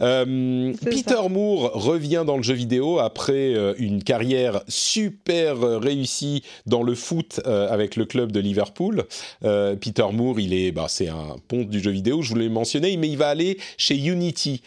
[0.00, 6.82] Euh, Peter Moore revient dans le jeu vidéo après euh, une carrière super réussie dans
[6.82, 9.04] le foot euh, avec le club de Liverpool.
[9.40, 12.22] Peter Moore, il est, bah, c'est un ponte du jeu vidéo.
[12.22, 14.62] Je vous l'ai mentionné, mais il va aller chez Unity.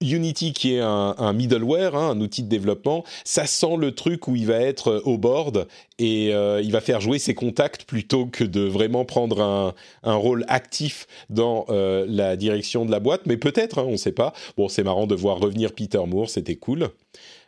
[0.00, 4.36] Unity qui est un, middleware, hein, un outil de développement, ça sent le truc où
[4.36, 5.66] il va être euh, au board
[5.98, 10.44] et euh, il va faire jouer ses contacts plutôt que de vraiment prendre un, rôle
[10.48, 13.22] actif dans euh, la direction de la boîte.
[13.26, 14.32] Mais peut-être, hein, on ne sait pas.
[14.56, 16.90] Bon, c'est marrant de voir revenir Peter Moore, c'était cool.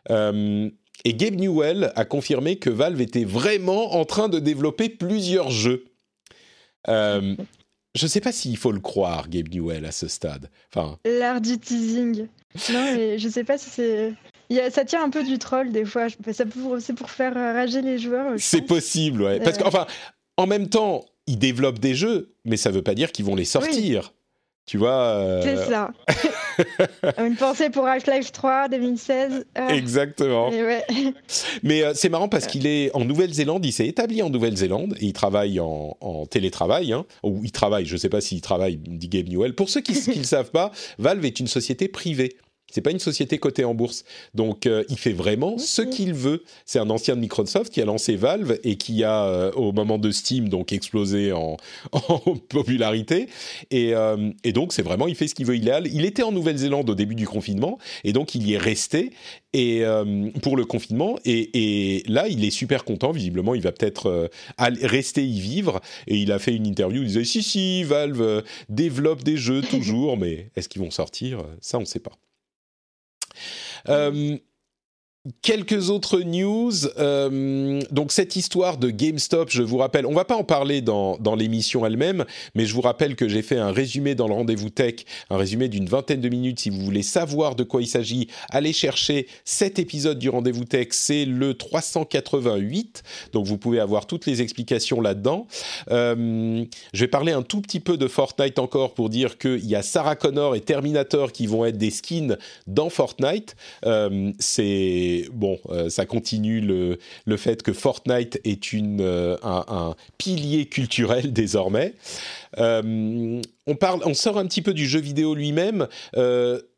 [0.08, 5.84] et Gabe Newell a confirmé que Valve était vraiment en train de développer plusieurs jeux.
[6.88, 7.36] je
[8.02, 10.50] ne sais pas s'il faut le croire, Gabe Newell, à ce stade.
[10.74, 10.98] Enfin...
[11.04, 12.26] L'art du teasing.
[12.72, 14.14] Non, mais je sais pas si c'est.
[14.70, 16.08] ça tient un peu du troll des fois.
[16.32, 18.32] C'est pour, faire rager les joueurs.
[18.38, 19.40] C'est possible, ouais.
[19.40, 19.86] Parce qu'enfin,
[20.36, 23.44] en même temps, ils développent des jeux, mais ça veut pas dire qu'ils vont les
[23.44, 24.12] sortir.
[24.66, 25.90] Tu vois euh, C'est ça.
[27.18, 29.46] Une pensée pour Half-Life 3 2016.
[29.54, 29.74] Ah.
[29.74, 30.50] Exactement.
[31.62, 35.06] Mais euh, c'est marrant parce qu'il est en Nouvelle-Zélande, il s'est établi en Nouvelle-Zélande et
[35.06, 35.96] il travaille en,
[36.30, 36.92] télétravail.
[36.92, 39.54] Hein, ou il travaille, je ne sais pas s'il travaille, dit Gabe Newell.
[39.54, 42.36] Pour ceux qui ne le savent pas, Valve est une société privée.
[42.70, 44.04] C'est pas une société cotée en bourse.
[44.34, 46.44] Donc, euh, il fait vraiment ce qu'il veut.
[46.64, 49.98] C'est un ancien de Microsoft qui a lancé Valve et qui a, euh, au moment
[49.98, 51.56] de Steam, donc explosé en,
[52.48, 53.28] popularité.
[53.72, 55.56] Euh, et, donc, c'est vraiment, il fait ce qu'il veut.
[55.56, 59.12] Il, il était en Nouvelle-Zélande au début du confinement et donc il y est resté
[59.52, 59.82] et
[60.42, 61.18] pour le confinement.
[61.24, 63.10] Et, là, il est super content.
[63.10, 65.80] Visiblement, il va peut-être rester y vivre.
[66.06, 67.02] Et il a fait une interview.
[67.02, 71.44] Il disait si si, Valve développe des jeux toujours, mais est-ce qu'ils vont sortir?
[71.60, 72.12] Ça, on ne sait pas.
[73.88, 74.38] Euh,
[75.42, 76.72] Quelques autres news.
[76.98, 81.18] Euh, donc cette histoire de GameStop, je vous rappelle, on va pas en parler dans,
[81.36, 85.04] l'émission elle-même, mais je vous rappelle que j'ai fait un résumé dans le rendez-vous tech,
[85.28, 86.60] un résumé d'une vingtaine de minutes.
[86.60, 90.88] Si vous voulez savoir de quoi il s'agit, allez chercher cet épisode du rendez-vous tech,
[90.92, 93.02] c'est le 388.
[93.34, 95.46] Donc vous pouvez avoir toutes les explications là-dedans.
[95.90, 96.64] Euh,
[96.94, 99.82] je vais parler un tout petit peu de Fortnite encore pour dire qu'il y a
[99.82, 103.54] Sarah Connor et Terminator qui vont être des skins dans Fortnite.
[103.84, 109.94] Euh, c'est bon, euh, ça continue le, le, fait que Fortnite est une, euh, un,
[110.18, 111.94] pilier culturel désormais.
[112.58, 115.88] Euh, on, parle, on sort un petit peu du jeu vidéo lui-même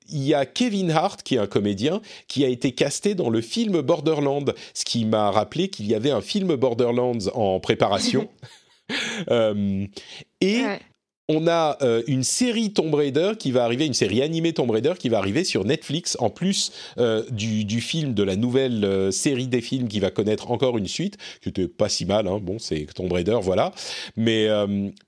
[0.09, 3.41] il y a Kevin Hart, qui est un comédien, qui a été casté dans le
[3.41, 8.28] film Borderland, ce qui m'a rappelé qu'il y avait un film Borderlands en préparation.
[9.30, 10.64] et
[11.28, 14.94] on a euh, une série Tomb Raider qui va arriver, une série animée Tomb Raider
[14.98, 19.46] qui va arriver sur Netflix, en plus euh, du, film de la nouvelle euh, série
[19.46, 22.38] des films qui va connaître encore une suite, qui était pas si mal, hein.
[22.42, 23.72] bon, c'est Tomb Raider, voilà.
[24.16, 24.48] Mais,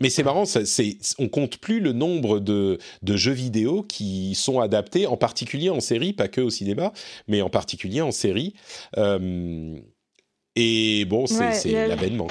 [0.00, 4.60] mais c'est marrant, ça, c'est, on compte plus le nombre de, jeux vidéo qui sont
[4.60, 6.92] adaptés, en particulier en série, pas que au cinéma,
[7.28, 8.54] mais en particulier en série.
[10.56, 12.28] et bon, c'est, l'avènement.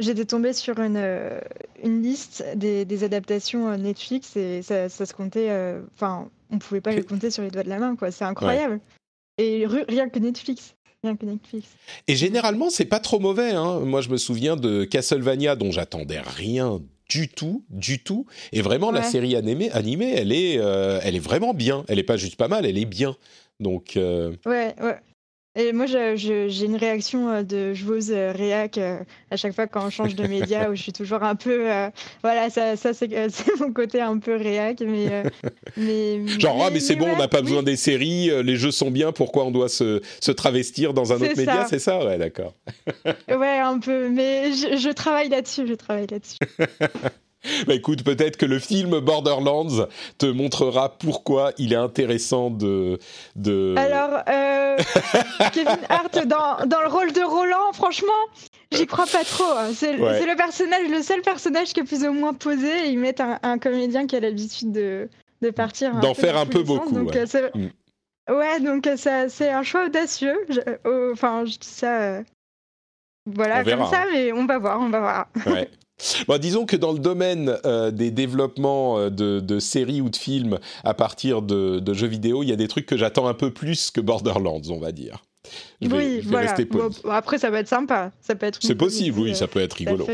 [0.00, 1.38] J'étais tombée sur une, euh,
[1.82, 5.50] une liste des, des, adaptations euh, Netflix et ça, ça se comptait.
[5.50, 8.10] Euh, enfin, on pouvait pas les compter sur les doigts de la main, quoi.
[8.10, 8.80] C'est incroyable.
[9.38, 10.74] Et rien que Netflix.
[11.04, 11.68] Rien que Netflix.
[12.08, 13.52] Et généralement, c'est pas trop mauvais.
[13.52, 13.80] Hein.
[13.80, 18.26] Moi, je me souviens de Castlevania, dont j'attendais rien du tout, du tout.
[18.52, 21.84] Et vraiment, la série animée, animée elle, est, elle est vraiment bien.
[21.86, 23.16] Elle est pas juste pas mal, elle est bien.
[23.60, 23.92] Donc.
[23.96, 24.98] Ouais, ouais.
[25.56, 28.98] Et moi, j'ai une réaction euh, de joueuse euh, réac euh,
[29.30, 31.68] à chaque fois quand on change de média, où je suis toujours un peu.
[32.22, 34.80] voilà, ça, ça c'est mon côté un peu réac.
[34.80, 35.22] Mais,
[35.76, 38.72] mais Genre, mais, ah, mais c'est bon, on n'a pas besoin des séries, les jeux
[38.72, 41.66] sont bien, pourquoi on doit se, se travestir dans un autre média?
[41.68, 42.54] C'est ça Ouais, d'accord.
[43.28, 44.08] ouais, un peu.
[44.08, 46.38] Mais je, je travaille là-dessus, je travaille là-dessus.
[47.66, 49.86] Bah écoute, peut-être que le film Borderlands
[50.18, 52.98] te montrera pourquoi il est intéressant de.
[53.36, 53.74] de...
[53.76, 54.78] Alors, euh,
[55.52, 58.08] Kevin Hart dans, dans, le rôle de Roland, franchement,
[58.72, 59.44] j'y crois pas trop.
[59.44, 59.70] Hein.
[59.74, 62.86] C'est le personnage, le seul personnage qui est plus ou moins posé.
[62.86, 65.08] Et ils mettent un, comédien qui a l'habitude de,
[65.42, 65.94] de partir.
[65.96, 66.92] D'en faire un peu beaucoup.
[66.92, 67.36] donc, ouais.
[67.36, 68.32] Euh, mm.
[68.32, 68.60] ouais.
[68.60, 70.46] donc euh, c'est un choix audacieux.
[71.12, 72.22] enfin, je dis ça.
[73.26, 74.06] voilà, comme ça, hein.
[74.12, 75.26] mais on va voir, on va voir.
[75.46, 75.68] Ouais.
[76.26, 80.58] Bon, disons que dans le domaine euh, des développements euh, de, séries ou de films
[80.82, 83.90] à partir de, jeux vidéo, il y a des trucs que j'attends un peu plus
[83.90, 85.24] que Borderlands, on va dire.
[85.82, 86.54] oui, voilà.
[87.10, 88.12] après, ça va être sympa.
[88.20, 88.58] Ça peut être.
[88.60, 90.06] C'est possible, oui, ça peut être rigolo.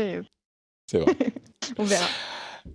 [0.87, 1.15] C'est vrai.
[1.77, 2.05] on verra.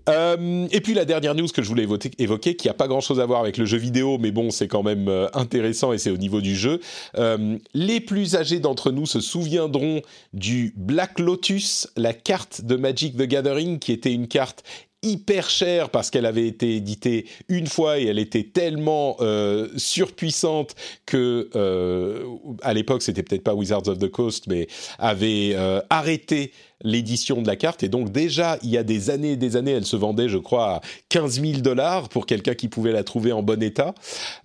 [0.09, 1.87] Euh, et puis la dernière news que je voulais
[2.19, 4.83] évoquer, qui a pas grand-chose à voir avec le jeu vidéo, mais bon, c'est quand
[4.83, 6.81] même euh, intéressant et c'est au niveau du jeu.
[7.17, 13.17] Euh, les plus âgés d'entre nous se souviendront du Black Lotus, la carte de Magic
[13.17, 14.65] the Gathering, qui était une carte
[15.07, 20.75] hyper chère parce qu'elle avait été éditée une fois et elle était tellement euh, surpuissante
[21.07, 22.25] que euh,
[22.63, 24.67] à l'époque c'était peut-être pas Wizards of the Coast mais
[24.99, 26.53] avait euh, arrêté
[26.83, 27.85] l'édition de la carte.
[27.85, 30.39] Et donc déjà il y a des années et des années elle se vendait je
[30.39, 33.95] crois à 15 000 dollars pour quelqu'un qui pouvait la trouver en bon état.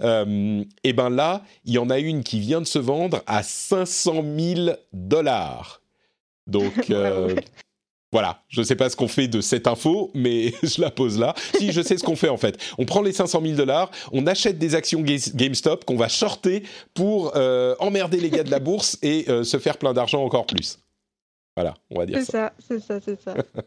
[0.01, 4.23] Et ben là il y en a une qui vient de se vendre à 500
[4.37, 5.81] 000 dollars.
[6.47, 6.73] Donc
[8.11, 11.17] Voilà, je ne sais pas ce qu'on fait de cette info, mais je la pose
[11.17, 11.33] là.
[11.57, 12.57] Si, je sais ce qu'on fait en fait.
[12.77, 17.31] On prend les 500 000 dollars, on achète des actions GameStop qu'on va shorter pour
[17.35, 20.79] euh, emmerder les gars de la bourse et euh, se faire plein d'argent encore plus.
[21.61, 22.53] Voilà, on va dire ça.
[22.67, 23.61] C'est ça, c'est ça, c'est ça.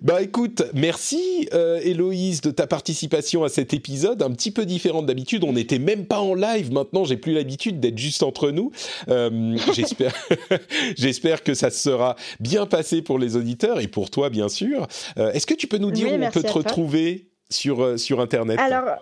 [0.00, 5.02] bah écoute, merci euh, Héloïse de ta participation à cet épisode, un petit peu différent
[5.02, 5.44] d'habitude.
[5.44, 8.72] On n'était même pas en live maintenant, j'ai plus l'habitude d'être juste entre nous.
[9.08, 10.14] Euh, j'espère,
[10.96, 14.86] j'espère que ça sera bien passé pour les auditeurs et pour toi bien sûr.
[15.18, 18.58] Euh, est-ce que tu peux nous dire où on peut te retrouver sur, sur Internet?
[18.58, 18.96] Alors,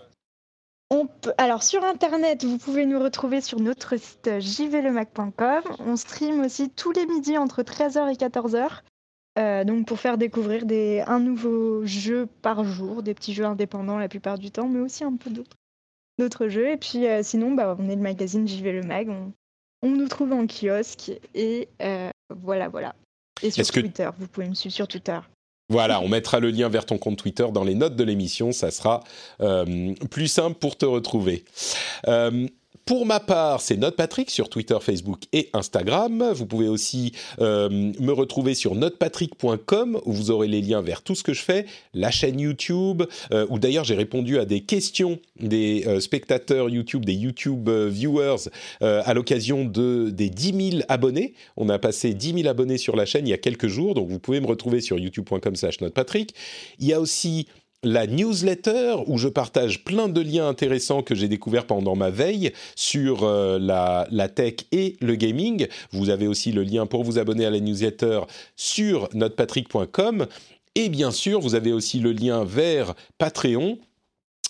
[1.38, 5.62] alors sur internet, vous pouvez nous retrouver sur notre site jvlemac.com.
[5.80, 8.80] On stream aussi tous les midis entre 13h et 14h.
[9.36, 13.98] Euh, donc pour faire découvrir des, un nouveau jeu par jour, des petits jeux indépendants
[13.98, 15.30] la plupart du temps, mais aussi un peu
[16.18, 16.68] d'autres jeux.
[16.68, 19.08] Et puis euh, sinon, bah, on est le magazine JV Le Mag.
[19.08, 19.32] On,
[19.88, 22.94] nous trouve en kiosque et euh, voilà, voilà.
[23.42, 25.18] Et sur Twitter, vous pouvez me suivre sur Twitter.
[25.70, 28.70] Voilà, on mettra le lien vers ton compte Twitter dans les notes de l'émission, ça
[28.70, 29.02] sera
[29.40, 31.44] euh, plus simple pour te retrouver.
[32.06, 32.46] Euh,
[32.84, 36.32] pour ma part, c'est NotePatrick sur Twitter, Facebook et Instagram.
[36.34, 41.14] Vous pouvez aussi euh, me retrouver sur notepatrick.com où vous aurez les liens vers tout
[41.14, 41.64] ce que je fais,
[41.94, 47.06] la chaîne YouTube, euh, où d'ailleurs j'ai répondu à des questions des euh, spectateurs YouTube,
[47.06, 51.34] des YouTube viewers à l'occasion de, des 10 000 abonnés.
[51.56, 54.08] On a passé 10 000 abonnés sur la chaîne il y a quelques jours, donc
[54.08, 56.34] vous pouvez me retrouver sur youtube.com slash notepatrick.
[56.78, 57.46] Il y a aussi
[57.84, 62.52] la newsletter où je partage plein de liens intéressants que j'ai découverts pendant ma veille
[62.74, 65.68] sur euh, la, la, tech et le gaming.
[65.92, 68.20] Vous avez aussi le lien pour vous abonner à la newsletter
[68.56, 70.26] sur notrepatrick.com.
[70.74, 73.78] Et bien sûr, vous avez aussi le lien vers Patreon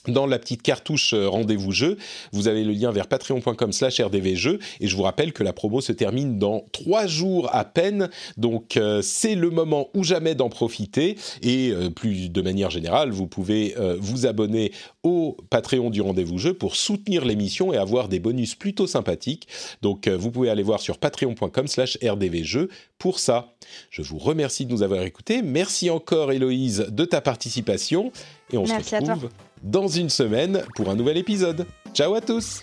[0.09, 1.97] dans la petite cartouche euh, rendez-vous jeu,
[2.33, 5.81] vous avez le lien vers patreon.com slash rdvjeux et je vous rappelle que la promo
[5.81, 10.49] se termine dans trois jours à peine, donc euh, c'est le moment ou jamais d'en
[10.49, 16.39] profiter et euh, plus de manière générale, vous pouvez vous abonner au Patreon du rendez-vous
[16.39, 19.49] jeu pour soutenir l'émission et avoir des bonus plutôt sympathiques.
[19.83, 23.55] Donc vous pouvez aller voir sur patreon.com slash rdvjeux pour ça.
[23.91, 25.43] Je vous remercie de nous avoir écoutés.
[25.43, 28.13] Merci encore Héloïse de ta participation
[28.53, 29.29] et on se retrouve
[29.65, 31.67] dans une semaine pour un nouvel épisode.
[31.95, 32.63] Ciao à tous